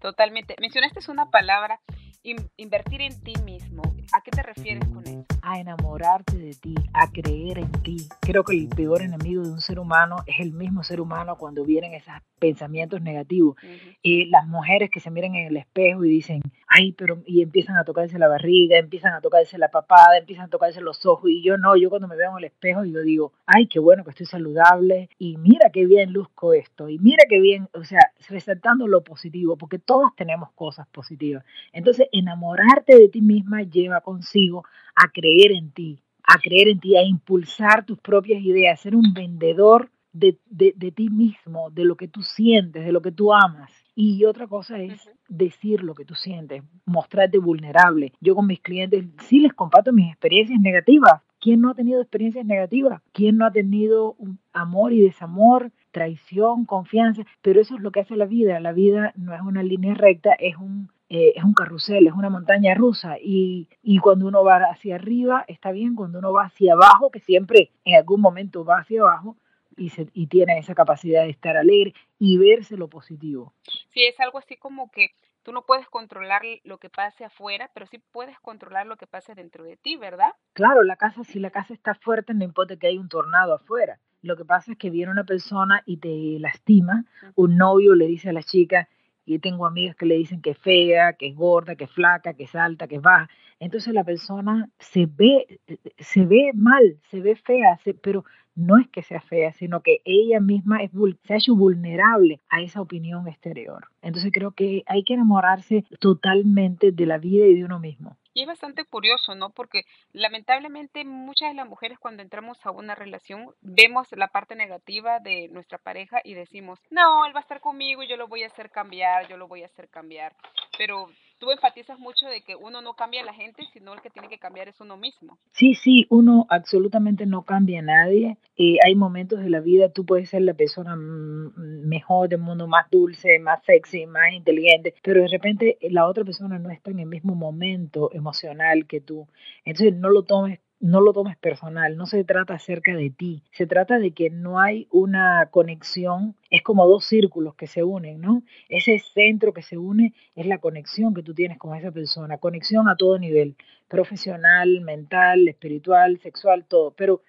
Totalmente. 0.00 0.54
Mencionaste 0.60 1.00
una 1.10 1.26
palabra, 1.26 1.80
invertir 2.22 3.02
en 3.02 3.20
ti 3.22 3.34
mismo. 3.44 3.82
¿A 4.12 4.22
qué 4.22 4.30
te 4.30 4.42
refieres 4.42 4.86
con 4.88 5.06
eso? 5.06 5.24
A 5.42 5.60
enamorarte 5.60 6.36
de 6.36 6.54
ti, 6.54 6.74
a 6.92 7.10
creer 7.10 7.58
en 7.58 7.72
ti. 7.82 8.08
Creo 8.20 8.42
que 8.42 8.56
el 8.56 8.68
peor 8.68 9.02
enemigo 9.02 9.42
de 9.42 9.50
un 9.50 9.60
ser 9.60 9.78
humano 9.78 10.16
es 10.26 10.40
el 10.40 10.52
mismo 10.52 10.82
ser 10.82 11.00
humano 11.00 11.36
cuando 11.36 11.64
vienen 11.64 11.94
esos 11.94 12.14
pensamientos 12.38 13.02
negativos. 13.02 13.56
Y 14.02 14.26
las 14.26 14.46
mujeres 14.46 14.90
que 14.90 15.00
se 15.00 15.10
miran 15.10 15.34
en 15.34 15.46
el 15.48 15.56
espejo 15.56 16.04
y 16.04 16.10
dicen, 16.10 16.42
ay, 16.66 16.92
pero, 16.92 17.22
y 17.26 17.42
empiezan 17.42 17.76
a 17.76 17.84
tocarse 17.84 18.18
la 18.18 18.28
barriga, 18.28 18.78
empiezan 18.78 19.14
a 19.14 19.20
tocarse 19.20 19.58
la 19.58 19.70
papada, 19.70 20.18
empiezan 20.18 20.46
a 20.46 20.48
tocarse 20.48 20.80
los 20.80 21.04
ojos. 21.06 21.30
Y 21.30 21.42
yo 21.42 21.56
no, 21.56 21.76
yo 21.76 21.90
cuando 21.90 22.08
me 22.08 22.16
veo 22.16 22.32
en 22.32 22.38
el 22.38 22.44
espejo, 22.44 22.84
yo 22.84 23.02
digo, 23.02 23.32
ay, 23.46 23.66
qué 23.66 23.78
bueno 23.78 24.04
que 24.04 24.10
estoy 24.10 24.26
saludable. 24.26 25.10
Y 25.18 25.36
mira 25.36 25.70
qué 25.70 25.86
bien 25.86 26.12
luzco 26.12 26.52
esto. 26.52 26.88
Y 26.88 26.98
mira 26.98 27.24
qué 27.28 27.40
bien, 27.40 27.68
o 27.74 27.84
sea, 27.84 28.12
resaltando 28.28 28.86
lo 28.86 29.02
positivo, 29.02 29.56
porque 29.56 29.78
todas 29.78 30.14
tenemos 30.16 30.50
cosas 30.52 30.86
positivas. 30.88 31.44
Entonces, 31.72 32.07
enamorarte 32.12 32.96
de 32.96 33.08
ti 33.08 33.20
misma 33.20 33.62
lleva 33.62 34.00
consigo 34.00 34.64
a 34.94 35.08
creer 35.08 35.52
en 35.52 35.70
ti, 35.70 36.02
a 36.22 36.38
creer 36.38 36.68
en 36.68 36.80
ti, 36.80 36.96
a 36.96 37.02
impulsar 37.02 37.84
tus 37.84 37.98
propias 37.98 38.42
ideas, 38.42 38.80
ser 38.80 38.94
un 38.94 39.14
vendedor 39.14 39.90
de, 40.12 40.92
ti 40.94 41.10
mismo, 41.10 41.70
de 41.70 41.84
lo 41.84 41.96
que 41.96 42.08
tú 42.08 42.22
sientes, 42.22 42.84
de 42.84 42.92
lo 42.92 43.02
que 43.02 43.12
tú 43.12 43.32
amas. 43.32 43.70
Y 43.94 44.24
otra 44.24 44.46
cosa 44.46 44.80
es 44.80 45.08
decir 45.28 45.82
lo 45.82 45.94
que 45.94 46.04
tú 46.04 46.14
sientes, 46.14 46.62
mostrarte 46.86 47.38
vulnerable. 47.38 48.12
Yo 48.20 48.34
con 48.34 48.46
mis 48.46 48.60
clientes 48.60 49.04
sí 49.22 49.40
les 49.40 49.52
comparto 49.52 49.92
mis 49.92 50.08
experiencias 50.08 50.60
negativas. 50.60 51.22
¿Quién 51.40 51.60
no 51.60 51.70
ha 51.70 51.74
tenido 51.74 52.00
experiencias 52.00 52.44
negativas? 52.44 53.00
¿Quién 53.12 53.36
no 53.36 53.46
ha 53.46 53.52
tenido 53.52 54.14
un 54.18 54.38
amor 54.52 54.92
y 54.92 55.00
desamor, 55.00 55.70
traición, 55.92 56.64
confianza? 56.64 57.22
Pero 57.42 57.60
eso 57.60 57.76
es 57.76 57.80
lo 57.80 57.92
que 57.92 58.00
hace 58.00 58.16
la 58.16 58.26
vida. 58.26 58.58
La 58.60 58.72
vida 58.72 59.12
no 59.16 59.34
es 59.34 59.40
una 59.40 59.62
línea 59.62 59.94
recta, 59.94 60.32
es 60.32 60.56
un 60.56 60.90
eh, 61.08 61.32
es 61.36 61.44
un 61.44 61.54
carrusel, 61.54 62.06
es 62.06 62.12
una 62.12 62.28
montaña 62.28 62.74
rusa 62.74 63.16
y, 63.18 63.68
y, 63.82 63.98
cuando 63.98 64.26
uno 64.26 64.44
va 64.44 64.56
hacia 64.70 64.96
arriba 64.96 65.44
está 65.48 65.72
bien, 65.72 65.94
cuando 65.94 66.18
uno 66.18 66.32
va 66.32 66.44
hacia 66.44 66.74
abajo, 66.74 67.10
que 67.10 67.20
siempre 67.20 67.70
en 67.84 67.96
algún 67.96 68.20
momento 68.20 68.64
va 68.64 68.80
hacia 68.80 69.00
abajo 69.00 69.36
y, 69.76 69.88
se, 69.90 70.08
y 70.12 70.26
tiene 70.26 70.58
esa 70.58 70.74
capacidad 70.74 71.22
de 71.22 71.30
estar 71.30 71.56
alegre 71.56 71.94
y 72.18 72.36
verse 72.36 72.76
lo 72.76 72.88
positivo. 72.88 73.54
Sí, 73.88 74.04
es 74.04 74.20
algo 74.20 74.38
así 74.38 74.56
como 74.56 74.90
que 74.90 75.12
tú 75.42 75.52
no 75.52 75.62
puedes 75.62 75.88
controlar 75.88 76.42
lo 76.64 76.76
que 76.76 76.90
pase 76.90 77.24
afuera, 77.24 77.70
pero 77.72 77.86
sí 77.86 77.98
puedes 78.12 78.38
controlar 78.40 78.86
lo 78.86 78.96
que 78.96 79.06
pase 79.06 79.34
dentro 79.34 79.64
de 79.64 79.78
ti, 79.78 79.96
¿verdad? 79.96 80.32
Claro, 80.52 80.82
la 80.82 80.96
casa, 80.96 81.24
si 81.24 81.38
la 81.38 81.50
casa 81.50 81.72
está 81.72 81.94
fuerte, 81.94 82.34
no 82.34 82.44
importa 82.44 82.76
que 82.76 82.88
haya 82.88 83.00
un 83.00 83.08
tornado 83.08 83.54
afuera. 83.54 83.98
Lo 84.20 84.36
que 84.36 84.44
pasa 84.44 84.72
es 84.72 84.78
que 84.78 84.90
viene 84.90 85.10
una 85.10 85.24
persona 85.24 85.82
y 85.86 85.98
te 85.98 86.38
lastima, 86.38 87.04
un 87.34 87.56
novio 87.56 87.94
le 87.94 88.06
dice 88.06 88.28
a 88.28 88.32
la 88.34 88.42
chica, 88.42 88.88
y 89.28 89.38
tengo 89.38 89.66
amigas 89.66 89.94
que 89.94 90.06
le 90.06 90.16
dicen 90.16 90.40
que 90.40 90.50
es 90.50 90.58
fea, 90.58 91.12
que 91.12 91.28
es 91.28 91.36
gorda, 91.36 91.76
que 91.76 91.84
es 91.84 91.90
flaca, 91.90 92.34
que 92.34 92.44
es 92.44 92.54
alta, 92.54 92.88
que 92.88 92.96
es 92.96 93.02
baja. 93.02 93.28
Entonces 93.60 93.92
la 93.92 94.04
persona 94.04 94.70
se 94.78 95.06
ve, 95.06 95.60
se 95.98 96.24
ve 96.24 96.52
mal, 96.54 96.98
se 97.10 97.20
ve 97.20 97.36
fea, 97.36 97.78
pero 98.00 98.24
no 98.54 98.78
es 98.78 98.88
que 98.88 99.02
sea 99.02 99.20
fea, 99.20 99.52
sino 99.52 99.82
que 99.82 100.00
ella 100.04 100.40
misma 100.40 100.82
es, 100.82 100.90
se 101.24 101.34
ha 101.34 101.36
hecho 101.36 101.54
vulnerable 101.54 102.40
a 102.48 102.60
esa 102.60 102.80
opinión 102.80 103.28
exterior. 103.28 103.86
Entonces 104.02 104.32
creo 104.32 104.52
que 104.52 104.82
hay 104.86 105.04
que 105.04 105.14
enamorarse 105.14 105.84
totalmente 106.00 106.90
de 106.90 107.06
la 107.06 107.18
vida 107.18 107.46
y 107.46 107.54
de 107.54 107.64
uno 107.64 107.78
mismo. 107.78 108.16
Y 108.38 108.42
es 108.42 108.46
bastante 108.46 108.84
curioso, 108.84 109.34
¿no? 109.34 109.50
Porque 109.50 109.84
lamentablemente 110.12 111.04
muchas 111.04 111.48
de 111.48 111.56
las 111.56 111.66
mujeres 111.66 111.98
cuando 111.98 112.22
entramos 112.22 112.56
a 112.64 112.70
una 112.70 112.94
relación 112.94 113.52
vemos 113.62 114.06
la 114.12 114.28
parte 114.28 114.54
negativa 114.54 115.18
de 115.18 115.48
nuestra 115.48 115.76
pareja 115.76 116.20
y 116.22 116.34
decimos, 116.34 116.78
no, 116.88 117.26
él 117.26 117.34
va 117.34 117.40
a 117.40 117.42
estar 117.42 117.60
conmigo 117.60 118.04
y 118.04 118.06
yo 118.06 118.16
lo 118.16 118.28
voy 118.28 118.44
a 118.44 118.46
hacer 118.46 118.70
cambiar, 118.70 119.26
yo 119.26 119.36
lo 119.36 119.48
voy 119.48 119.64
a 119.64 119.66
hacer 119.66 119.88
cambiar. 119.88 120.36
Pero 120.78 121.10
tú 121.38 121.50
enfatizas 121.50 121.98
mucho 121.98 122.26
de 122.26 122.42
que 122.42 122.56
uno 122.56 122.80
no 122.82 122.94
cambia 122.94 123.22
a 123.22 123.24
la 123.24 123.32
gente, 123.32 123.62
sino 123.72 123.94
el 123.94 124.00
que 124.00 124.10
tiene 124.10 124.28
que 124.28 124.38
cambiar 124.38 124.68
es 124.68 124.80
uno 124.80 124.96
mismo. 124.96 125.38
Sí, 125.52 125.74
sí, 125.74 126.06
uno 126.10 126.46
absolutamente 126.48 127.26
no 127.26 127.42
cambia 127.42 127.80
a 127.80 127.82
nadie. 127.82 128.38
Eh, 128.56 128.76
hay 128.84 128.94
momentos 128.94 129.40
de 129.40 129.50
la 129.50 129.60
vida, 129.60 129.92
tú 129.92 130.04
puedes 130.04 130.30
ser 130.30 130.42
la 130.42 130.54
persona 130.54 130.96
mejor 130.96 132.28
del 132.28 132.40
mundo, 132.40 132.66
más 132.66 132.90
dulce, 132.90 133.38
más 133.38 133.62
sexy, 133.64 134.06
más 134.06 134.32
inteligente, 134.32 134.94
pero 135.02 135.22
de 135.22 135.28
repente 135.28 135.78
la 135.82 136.06
otra 136.06 136.24
persona 136.24 136.58
no 136.58 136.70
está 136.70 136.90
en 136.90 137.00
el 137.00 137.06
mismo 137.06 137.34
momento 137.34 138.10
emocional 138.12 138.86
que 138.86 139.00
tú. 139.00 139.28
Entonces 139.64 139.94
no 139.94 140.10
lo 140.10 140.24
tomes 140.24 140.60
no 140.80 141.00
lo 141.00 141.12
tomes 141.12 141.36
personal, 141.36 141.96
no 141.96 142.06
se 142.06 142.22
trata 142.24 142.54
acerca 142.54 142.94
de 142.94 143.10
ti, 143.10 143.42
se 143.50 143.66
trata 143.66 143.98
de 143.98 144.12
que 144.12 144.30
no 144.30 144.60
hay 144.60 144.86
una 144.90 145.48
conexión, 145.50 146.36
es 146.50 146.62
como 146.62 146.86
dos 146.86 147.04
círculos 147.04 147.56
que 147.56 147.66
se 147.66 147.82
unen, 147.82 148.20
¿no? 148.20 148.42
Ese 148.68 148.98
centro 148.98 149.52
que 149.52 149.62
se 149.62 149.76
une 149.76 150.14
es 150.36 150.46
la 150.46 150.58
conexión 150.58 151.14
que 151.14 151.22
tú 151.22 151.34
tienes 151.34 151.58
con 151.58 151.76
esa 151.76 151.90
persona, 151.90 152.38
conexión 152.38 152.88
a 152.88 152.96
todo 152.96 153.18
nivel, 153.18 153.56
profesional, 153.88 154.80
mental, 154.82 155.48
espiritual, 155.48 156.18
sexual, 156.20 156.64
todo, 156.64 156.92
pero 156.92 157.22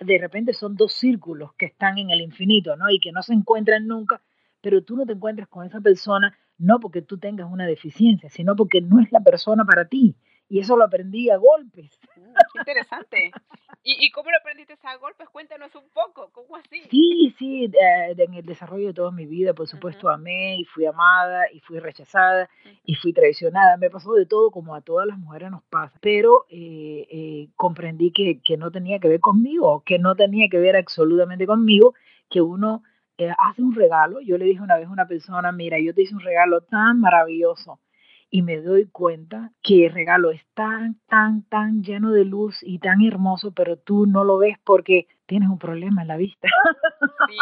de 0.00 0.18
repente 0.18 0.54
son 0.54 0.76
dos 0.76 0.94
círculos 0.94 1.52
que 1.54 1.66
están 1.66 1.98
en 1.98 2.10
el 2.10 2.22
infinito, 2.22 2.76
¿no? 2.76 2.90
Y 2.90 2.98
que 2.98 3.12
no 3.12 3.22
se 3.22 3.34
encuentran 3.34 3.86
nunca, 3.86 4.22
pero 4.62 4.82
tú 4.82 4.96
no 4.96 5.04
te 5.04 5.12
encuentras 5.12 5.48
con 5.48 5.66
esa 5.66 5.80
persona 5.80 6.36
no 6.56 6.78
porque 6.78 7.02
tú 7.02 7.18
tengas 7.18 7.50
una 7.50 7.66
deficiencia, 7.66 8.28
sino 8.28 8.54
porque 8.54 8.80
no 8.80 9.00
es 9.00 9.10
la 9.12 9.20
persona 9.20 9.64
para 9.64 9.86
ti. 9.86 10.14
Y 10.50 10.58
eso 10.58 10.76
lo 10.76 10.84
aprendí 10.84 11.30
a 11.30 11.36
golpes. 11.36 11.96
Mm, 12.16 12.34
qué 12.52 12.58
interesante. 12.58 13.30
¿Y, 13.84 14.04
¿Y, 14.04 14.10
cómo 14.10 14.30
lo 14.30 14.36
aprendiste 14.36 14.76
a 14.82 14.96
golpes? 14.96 15.28
Cuéntanos 15.28 15.72
un 15.76 15.88
poco, 15.94 16.30
¿cómo 16.32 16.56
así? 16.56 16.82
Sí, 16.90 17.34
sí, 17.38 17.70
en 17.72 18.34
el 18.34 18.44
desarrollo 18.44 18.88
de 18.88 18.92
toda 18.92 19.12
mi 19.12 19.26
vida, 19.26 19.54
por 19.54 19.68
supuesto, 19.68 20.10
amé 20.10 20.56
y 20.58 20.64
fui 20.64 20.84
amada 20.86 21.44
y 21.52 21.60
fui 21.60 21.78
rechazada 21.78 22.50
y 22.84 22.96
fui 22.96 23.12
traicionada. 23.12 23.76
Me 23.76 23.90
pasó 23.90 24.12
de 24.14 24.26
todo 24.26 24.50
como 24.50 24.74
a 24.74 24.80
todas 24.80 25.06
las 25.06 25.18
mujeres 25.18 25.52
nos 25.52 25.62
pasa, 25.62 25.96
pero 26.02 26.46
eh, 26.50 27.06
eh, 27.10 27.48
comprendí 27.54 28.10
que, 28.10 28.40
que 28.44 28.56
no 28.56 28.72
tenía 28.72 28.98
que 28.98 29.08
ver 29.08 29.20
conmigo, 29.20 29.84
que 29.86 30.00
no 30.00 30.16
tenía 30.16 30.48
que 30.50 30.58
ver 30.58 30.76
absolutamente 30.76 31.46
conmigo, 31.46 31.94
que 32.28 32.42
uno 32.42 32.82
eh, 33.18 33.32
hace 33.38 33.62
un 33.62 33.74
regalo. 33.74 34.20
Yo 34.20 34.36
le 34.36 34.46
dije 34.46 34.60
una 34.60 34.76
vez 34.76 34.88
a 34.88 34.92
una 34.92 35.06
persona, 35.06 35.52
mira, 35.52 35.78
yo 35.78 35.94
te 35.94 36.02
hice 36.02 36.14
un 36.14 36.20
regalo 36.20 36.62
tan 36.62 36.98
maravilloso 36.98 37.78
y 38.30 38.42
me 38.42 38.58
doy 38.58 38.88
cuenta 38.88 39.50
que 39.62 39.86
el 39.86 39.92
regalo 39.92 40.30
es 40.30 40.46
tan, 40.54 41.00
tan, 41.08 41.42
tan 41.48 41.82
lleno 41.82 42.12
de 42.12 42.24
luz 42.24 42.58
y 42.62 42.78
tan 42.78 43.02
hermoso, 43.02 43.52
pero 43.52 43.76
tú 43.76 44.06
no 44.06 44.22
lo 44.22 44.38
ves 44.38 44.56
porque 44.64 45.08
tienes 45.26 45.48
un 45.48 45.58
problema 45.58 46.02
en 46.02 46.08
la 46.08 46.16
vista. 46.16 46.48
Sí, 47.28 47.38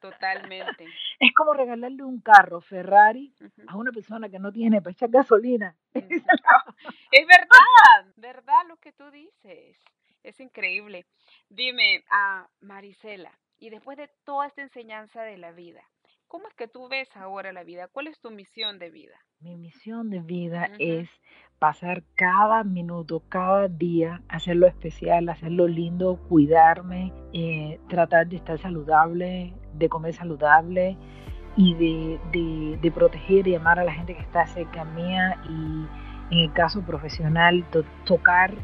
totalmente. 0.00 0.86
Es 1.20 1.32
como 1.32 1.54
regalarle 1.54 2.02
un 2.02 2.20
carro 2.20 2.60
Ferrari 2.60 3.32
a 3.68 3.76
una 3.76 3.92
persona 3.92 4.28
que 4.28 4.40
no 4.40 4.52
tiene 4.52 4.82
para 4.82 4.92
echar 4.92 5.10
gasolina. 5.10 5.76
es 5.94 7.26
verdad, 7.26 8.12
verdad 8.16 8.66
lo 8.68 8.76
que 8.78 8.92
tú 8.92 9.10
dices. 9.10 9.78
Es 10.22 10.40
increíble. 10.40 11.06
Dime, 11.48 12.04
a 12.10 12.48
Marisela, 12.60 13.30
y 13.58 13.70
después 13.70 13.96
de 13.96 14.10
toda 14.24 14.46
esta 14.46 14.62
enseñanza 14.62 15.22
de 15.22 15.38
la 15.38 15.52
vida, 15.52 15.82
¿cómo 16.34 16.48
es 16.48 16.54
que 16.54 16.66
tú 16.66 16.88
ves 16.88 17.08
ahora 17.16 17.52
la 17.52 17.62
vida? 17.62 17.86
¿Cuál 17.86 18.08
es 18.08 18.18
tu 18.18 18.32
misión 18.32 18.80
de 18.80 18.90
vida? 18.90 19.14
Mi 19.38 19.54
misión 19.54 20.10
de 20.10 20.18
vida 20.18 20.68
es 20.80 21.08
pasar 21.60 22.02
cada 22.16 22.64
minuto, 22.64 23.22
cada 23.28 23.68
día, 23.68 24.20
hacerlo 24.28 24.66
especial, 24.66 25.28
hacerlo 25.28 25.68
lindo, 25.68 26.18
cuidarme, 26.28 27.12
eh, 27.32 27.78
tratar 27.88 28.26
de 28.26 28.34
estar 28.34 28.58
saludable, 28.58 29.54
de 29.74 29.88
comer 29.88 30.12
saludable 30.12 30.98
y 31.56 31.74
de, 31.74 32.78
de, 32.82 32.90
proteger 32.90 33.46
y 33.46 33.54
amar 33.54 33.78
a 33.78 33.84
la 33.84 33.92
gente 33.92 34.16
que 34.16 34.22
está 34.22 34.44
cerca 34.48 34.84
mía 34.84 35.40
y 35.48 36.34
en 36.34 36.38
el 36.40 36.52
caso 36.52 36.84
profesional 36.84 37.64
tocar 38.04 38.54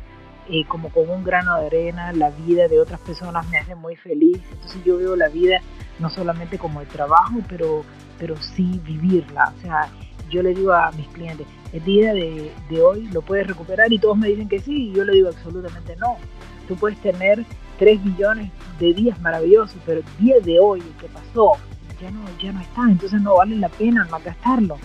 eh, 0.49 0.65
como 0.67 0.89
con 0.91 1.09
un 1.11 1.23
grano 1.23 1.59
de 1.59 1.67
arena 1.67 2.13
la 2.13 2.31
vida 2.31 2.69
de 2.69 2.81
otras 2.81 3.01
personas 3.01 3.49
me 3.49 3.59
hace 3.59 3.75
muy 3.75 3.97
feliz. 3.97 4.41
Entonces 4.53 4.83
yo 4.85 4.99
veo 4.99 5.17
la 5.17 5.29
vida 5.29 5.61
no 5.99 6.11
solamente 6.11 6.59
como 6.59 6.81
el 6.81 6.87
trabajo, 6.89 7.39
pero, 7.49 7.85
pero 8.19 8.37
sí 8.37 8.81
vivirla. 8.85 9.53
O 9.57 9.61
sea, 9.61 9.89
yo 10.31 10.43
le 10.43 10.55
digo 10.55 10.73
a 10.73 10.91
mis 10.93 11.07
clientes, 11.09 11.47
el 11.73 11.85
día 11.85 12.15
de, 12.15 12.53
hoy 12.83 13.09
lo 13.13 13.23
puedes 13.23 13.47
recuperar 13.47 13.93
y 13.93 13.99
todos 13.99 14.17
me 14.17 14.29
dicen 14.29 14.49
que 14.49 14.61
sí, 14.61 14.91
y 14.91 14.93
yo 14.93 15.05
le 15.05 15.13
digo 15.13 15.29
absolutamente 15.29 15.97
no. 15.97 16.17
Tú 16.67 16.77
puedes 16.77 16.99
tener 17.01 17.45
3 17.79 18.05
millones 18.05 18.51
de 18.79 18.95
días 18.95 19.21
maravillosos, 19.21 19.77
pero 19.85 20.01
el 20.01 20.25
día 20.25 20.37
de 20.41 20.59
hoy, 20.59 20.81
el 20.81 20.97
que 20.97 21.09
pasó, 21.09 21.53
ya 22.01 22.11
no, 22.11 22.21
ya 22.43 22.53
no 22.53 22.61
está, 22.61 22.83
entonces 22.83 23.21
no 23.21 23.37
vale 23.37 23.57
la 23.57 23.69
pena 23.69 24.09
gastarlo 24.25 24.79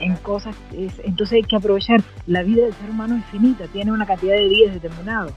en 0.00 0.16
cosas. 0.16 0.56
entonces 0.72 1.32
hay 1.32 1.42
que 1.42 1.56
aprovechar. 1.56 2.00
La 2.26 2.42
vida 2.42 2.64
del 2.64 2.74
ser 2.74 2.90
humano 2.90 3.16
es 3.16 3.24
finita, 3.26 3.66
tiene 3.68 3.92
una 3.92 4.06
cantidad 4.06 4.34
de 4.34 4.48
días 4.48 4.74
determinados, 4.74 5.32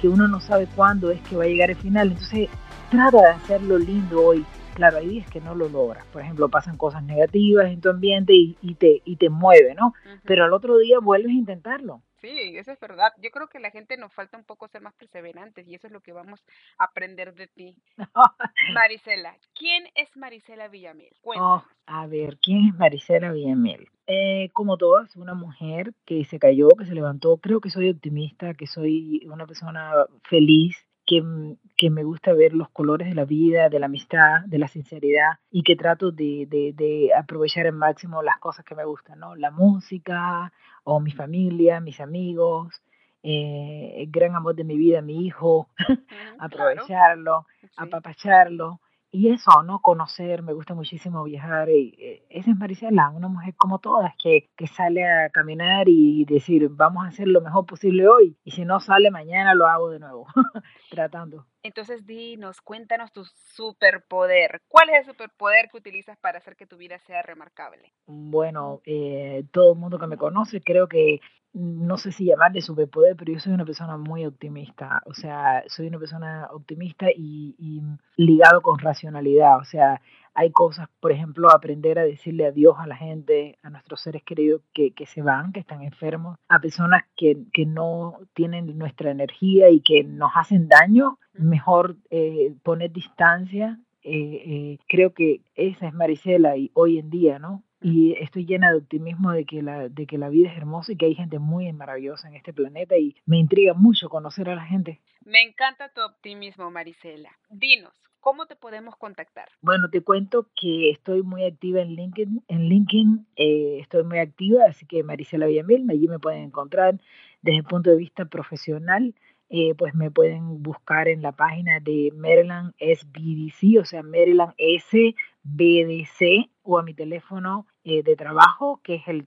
que 0.00 0.08
uno 0.08 0.28
no 0.28 0.40
sabe 0.40 0.66
cuándo 0.74 1.10
es 1.10 1.20
que 1.22 1.36
va 1.36 1.44
a 1.44 1.48
llegar 1.48 1.70
el 1.70 1.76
final. 1.76 2.08
Entonces 2.08 2.48
trata 2.90 3.18
de 3.18 3.28
hacerlo 3.28 3.78
lindo 3.78 4.24
hoy, 4.24 4.44
Claro, 4.74 4.98
hay 4.98 5.08
días 5.08 5.30
que 5.30 5.40
no 5.40 5.54
lo 5.54 5.68
logras. 5.68 6.04
Por 6.06 6.22
ejemplo, 6.22 6.48
pasan 6.48 6.76
cosas 6.76 7.02
negativas 7.04 7.66
en 7.66 7.80
tu 7.80 7.90
ambiente 7.90 8.32
y, 8.34 8.74
te, 8.74 9.02
y 9.04 9.16
te 9.16 9.30
mueve, 9.30 9.74
¿no? 9.74 9.94
Pero 10.24 10.44
al 10.44 10.52
otro 10.52 10.78
día 10.78 10.98
vuelves 10.98 11.30
a 11.30 11.38
intentarlo. 11.38 12.02
Sí, 12.20 12.56
eso 12.56 12.72
es 12.72 12.80
verdad. 12.80 13.12
Yo 13.18 13.30
creo 13.30 13.48
que 13.48 13.60
la 13.60 13.70
gente 13.70 13.96
nos 13.96 14.12
falta 14.12 14.36
un 14.36 14.44
poco 14.44 14.66
ser 14.66 14.80
más 14.80 14.94
perseverantes 14.94 15.68
y 15.68 15.74
eso 15.74 15.86
es 15.86 15.92
lo 15.92 16.00
que 16.00 16.12
vamos 16.12 16.42
a 16.78 16.84
aprender 16.84 17.34
de 17.34 17.46
ti. 17.46 17.76
Marisela, 18.74 19.36
¿quién 19.54 19.84
es 19.94 20.16
Marisela 20.16 20.68
Villamil? 20.68 21.14
Oh, 21.22 21.62
a 21.86 22.06
ver, 22.06 22.38
¿quién 22.38 22.68
es 22.68 22.74
Marisela 22.74 23.30
Villamil? 23.30 23.90
Eh, 24.06 24.50
como 24.52 24.76
todas, 24.76 25.16
una 25.16 25.32
mujer 25.34 25.94
que 26.04 26.24
se 26.26 26.38
cayó, 26.38 26.68
que 26.70 26.84
se 26.84 26.94
levantó. 26.94 27.38
Creo 27.38 27.60
que 27.60 27.70
soy 27.70 27.88
optimista, 27.90 28.52
que 28.54 28.66
soy 28.66 29.26
una 29.30 29.46
persona 29.46 29.92
feliz, 30.24 30.76
que, 31.06 31.22
mm, 31.22 31.56
que, 31.76 31.90
me 31.90 32.04
gusta 32.04 32.32
ver 32.34 32.52
los 32.52 32.68
colores 32.70 33.08
de 33.08 33.14
la 33.14 33.24
vida, 33.24 33.68
de 33.70 33.78
la 33.78 33.86
amistad, 33.86 34.42
de 34.46 34.58
la 34.58 34.68
sinceridad 34.68 35.38
y 35.50 35.62
que 35.62 35.76
trato 35.76 36.12
de, 36.12 36.46
de, 36.48 36.72
de 36.74 37.14
aprovechar 37.14 37.66
al 37.66 37.72
máximo 37.74 38.22
las 38.22 38.38
cosas 38.38 38.64
que 38.64 38.74
me 38.74 38.84
gustan, 38.84 39.20
¿no? 39.20 39.36
La 39.36 39.50
música 39.50 40.52
o 40.84 41.00
mi 41.00 41.10
familia, 41.10 41.80
mis 41.80 42.00
amigos, 42.00 42.82
eh, 43.22 44.02
el 44.02 44.10
gran 44.10 44.34
amor 44.34 44.54
de 44.54 44.64
mi 44.64 44.76
vida, 44.76 45.00
mi 45.00 45.26
hijo, 45.26 45.68
aprovecharlo, 46.38 47.46
apapacharlo 47.76 48.80
y 49.14 49.28
eso, 49.28 49.62
¿no? 49.62 49.78
Conocer, 49.78 50.42
me 50.42 50.52
gusta 50.52 50.74
muchísimo 50.74 51.22
viajar. 51.22 51.68
Y, 51.70 51.94
eh, 51.98 52.26
esa 52.30 52.50
es 52.50 52.56
Marisela, 52.56 53.10
una 53.10 53.28
mujer 53.28 53.54
como 53.56 53.78
todas, 53.78 54.12
que, 54.20 54.50
que 54.56 54.66
sale 54.66 55.04
a 55.06 55.30
caminar 55.30 55.88
y 55.88 56.24
decir, 56.24 56.68
vamos 56.68 57.04
a 57.04 57.08
hacer 57.08 57.28
lo 57.28 57.40
mejor 57.40 57.64
posible 57.64 58.08
hoy. 58.08 58.36
Y 58.42 58.50
si 58.50 58.64
no 58.64 58.80
sale 58.80 59.12
mañana, 59.12 59.54
lo 59.54 59.68
hago 59.68 59.90
de 59.90 60.00
nuevo, 60.00 60.26
tratando. 60.90 61.46
Entonces, 61.64 62.04
dinos, 62.04 62.60
cuéntanos 62.60 63.10
tu 63.10 63.24
superpoder. 63.24 64.60
¿Cuál 64.68 64.90
es 64.90 64.98
el 64.98 65.06
superpoder 65.06 65.70
que 65.70 65.78
utilizas 65.78 66.18
para 66.18 66.36
hacer 66.36 66.56
que 66.56 66.66
tu 66.66 66.76
vida 66.76 66.98
sea 66.98 67.22
remarcable? 67.22 67.94
Bueno, 68.06 68.82
eh, 68.84 69.44
todo 69.50 69.72
el 69.72 69.78
mundo 69.78 69.98
que 69.98 70.06
me 70.06 70.18
conoce 70.18 70.60
creo 70.60 70.88
que 70.88 71.20
no 71.54 71.96
sé 71.96 72.12
si 72.12 72.26
llamarle 72.26 72.60
superpoder, 72.60 73.16
pero 73.16 73.32
yo 73.32 73.38
soy 73.38 73.54
una 73.54 73.64
persona 73.64 73.96
muy 73.96 74.26
optimista. 74.26 75.00
O 75.06 75.14
sea, 75.14 75.64
soy 75.68 75.86
una 75.86 75.98
persona 75.98 76.48
optimista 76.52 77.06
y, 77.10 77.54
y, 77.58 77.80
ligado 78.16 78.60
con 78.60 78.78
racionalidad. 78.78 79.56
O 79.58 79.64
sea, 79.64 80.02
hay 80.34 80.50
cosas, 80.50 80.88
por 81.00 81.12
ejemplo, 81.12 81.50
aprender 81.50 81.98
a 81.98 82.04
decirle 82.04 82.46
adiós 82.46 82.76
a 82.78 82.86
la 82.86 82.96
gente, 82.96 83.58
a 83.62 83.70
nuestros 83.70 84.00
seres 84.00 84.22
queridos 84.22 84.62
que, 84.72 84.90
que 84.92 85.06
se 85.06 85.22
van, 85.22 85.52
que 85.52 85.60
están 85.60 85.82
enfermos, 85.82 86.38
a 86.48 86.58
personas 86.58 87.04
que, 87.16 87.38
que, 87.52 87.64
no 87.66 88.18
tienen 88.34 88.76
nuestra 88.76 89.10
energía 89.10 89.70
y 89.70 89.80
que 89.80 90.04
nos 90.04 90.32
hacen 90.34 90.68
daño. 90.68 91.18
Mejor 91.32 91.96
eh, 92.10 92.54
poner 92.62 92.92
distancia. 92.92 93.78
Eh, 94.02 94.42
eh, 94.46 94.78
creo 94.86 95.14
que 95.14 95.40
esa 95.54 95.86
es 95.86 95.94
Marisela 95.94 96.56
y 96.56 96.70
hoy 96.74 96.98
en 96.98 97.10
día, 97.10 97.38
¿no? 97.38 97.62
y 97.80 98.14
estoy 98.14 98.46
llena 98.46 98.70
de 98.70 98.78
optimismo 98.78 99.30
de 99.32 99.44
que, 99.44 99.60
la, 99.60 99.90
de 99.90 100.06
que 100.06 100.16
la 100.16 100.30
vida 100.30 100.50
es 100.50 100.56
hermosa 100.56 100.92
y 100.92 100.96
que 100.96 101.04
hay 101.04 101.14
gente 101.14 101.38
muy 101.38 101.70
maravillosa 101.74 102.28
en 102.28 102.34
este 102.34 102.54
planeta 102.54 102.96
y 102.96 103.14
me 103.26 103.36
intriga 103.36 103.74
mucho 103.74 104.08
conocer 104.08 104.48
a 104.48 104.54
la 104.54 104.64
gente. 104.64 105.02
Me 105.26 105.42
encanta 105.42 105.90
tu 105.90 106.00
optimismo, 106.00 106.70
Marisela. 106.70 107.30
Dinos, 107.50 107.92
¿cómo 108.24 108.46
te 108.46 108.56
podemos 108.56 108.96
contactar? 108.96 109.50
Bueno, 109.60 109.90
te 109.90 110.00
cuento 110.00 110.48
que 110.58 110.88
estoy 110.88 111.22
muy 111.22 111.44
activa 111.44 111.82
en 111.82 111.94
LinkedIn, 111.94 112.42
en 112.48 112.68
LinkedIn 112.70 113.26
eh, 113.36 113.80
estoy 113.82 114.02
muy 114.02 114.18
activa, 114.18 114.64
así 114.66 114.86
que 114.86 115.02
Marisela 115.02 115.44
Villamil, 115.44 115.90
allí 115.90 116.08
me 116.08 116.18
pueden 116.18 116.44
encontrar 116.44 116.98
desde 117.42 117.58
el 117.58 117.64
punto 117.64 117.90
de 117.90 117.96
vista 117.96 118.24
profesional. 118.24 119.14
Eh, 119.50 119.74
pues 119.76 119.94
me 119.94 120.10
pueden 120.10 120.62
buscar 120.62 121.06
en 121.06 121.20
la 121.20 121.32
página 121.32 121.78
de 121.80 122.12
Maryland 122.16 122.72
SBDC, 122.78 123.78
o 123.78 123.84
sea, 123.84 124.02
Maryland 124.02 124.54
SBDC, 124.56 126.48
o 126.62 126.78
a 126.78 126.82
mi 126.82 126.94
teléfono 126.94 127.66
eh, 127.84 128.02
de 128.02 128.16
trabajo, 128.16 128.80
que 128.82 128.94
es 128.94 129.06
el 129.06 129.26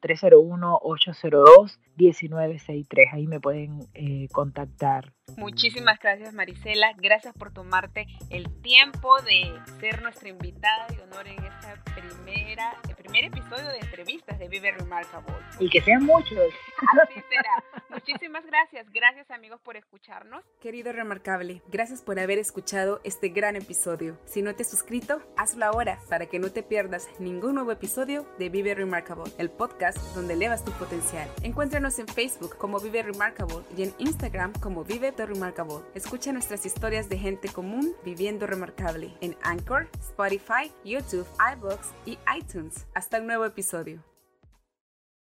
301-802-1963. 1.98 3.14
Ahí 3.14 3.28
me 3.28 3.40
pueden 3.40 3.88
eh, 3.94 4.28
contactar. 4.32 5.14
Muchísimas 5.36 6.00
gracias, 6.00 6.34
Marisela. 6.34 6.94
Gracias 6.98 7.34
por 7.34 7.52
tomarte 7.52 8.08
el 8.30 8.50
tiempo 8.62 9.22
de 9.22 9.52
ser 9.80 10.02
nuestra 10.02 10.30
invitada 10.30 10.88
y 10.98 11.02
honor 11.02 11.28
en 11.28 11.44
esta 11.44 11.76
primera, 11.94 12.76
el 12.88 12.96
primer 12.96 13.26
episodio 13.26 13.68
de 13.68 13.80
entrevistas 13.80 14.40
de 14.40 14.48
Vive 14.48 14.72
Remarkable. 14.72 15.36
Y 15.60 15.70
que 15.70 15.82
sean 15.82 16.06
muchos. 16.06 16.40
Así 17.04 17.22
será. 17.30 17.84
Muchísimas 17.90 18.46
gracias. 18.46 18.90
Gracias 18.92 19.30
amigos 19.32 19.60
por 19.62 19.76
escucharnos. 19.76 20.44
Querido 20.62 20.92
Remarcable, 20.92 21.62
gracias 21.68 22.02
por 22.02 22.20
haber 22.20 22.38
escuchado 22.40 23.02
este 23.04 23.30
gran 23.30 23.56
episodio. 23.56 24.18
Si 24.26 24.42
no 24.42 24.56
te 24.56 24.64
has 24.64 24.70
suscrito, 24.70 25.22
hazlo 25.36 25.66
ahora 25.66 26.00
para 26.10 26.28
que 26.28 26.40
no 26.40 26.52
te 26.52 26.64
pierdas 26.64 27.08
ningún 27.20 27.56
nuevo 27.56 27.72
episodio 27.72 28.28
de 28.40 28.50
Vive 28.50 28.76
Remarkable, 28.76 29.32
el 29.38 29.50
podcast 29.50 29.98
donde 30.16 30.36
elevas 30.36 30.64
tu 30.64 30.72
potencial. 30.74 31.30
Encuéntranos 31.44 31.87
en 31.88 32.08
Facebook 32.08 32.58
como 32.58 32.80
Vive 32.80 33.02
Remarkable 33.02 33.64
y 33.78 33.84
en 33.84 33.94
Instagram 33.98 34.52
como 34.60 34.84
Vive 34.84 35.14
The 35.14 35.26
Remarkable. 35.26 35.86
Escucha 35.96 36.34
nuestras 36.34 36.66
historias 36.66 37.08
de 37.08 37.18
gente 37.18 37.48
común 37.48 37.94
viviendo 38.04 38.46
remarcable 38.46 39.18
en 39.22 39.38
Anchor, 39.42 39.88
Spotify, 40.00 40.72
YouTube, 40.84 41.26
iBooks 41.56 41.94
y 42.06 42.18
iTunes. 42.38 42.86
Hasta 42.94 43.20
un 43.20 43.28
nuevo 43.28 43.46
episodio. 43.46 44.17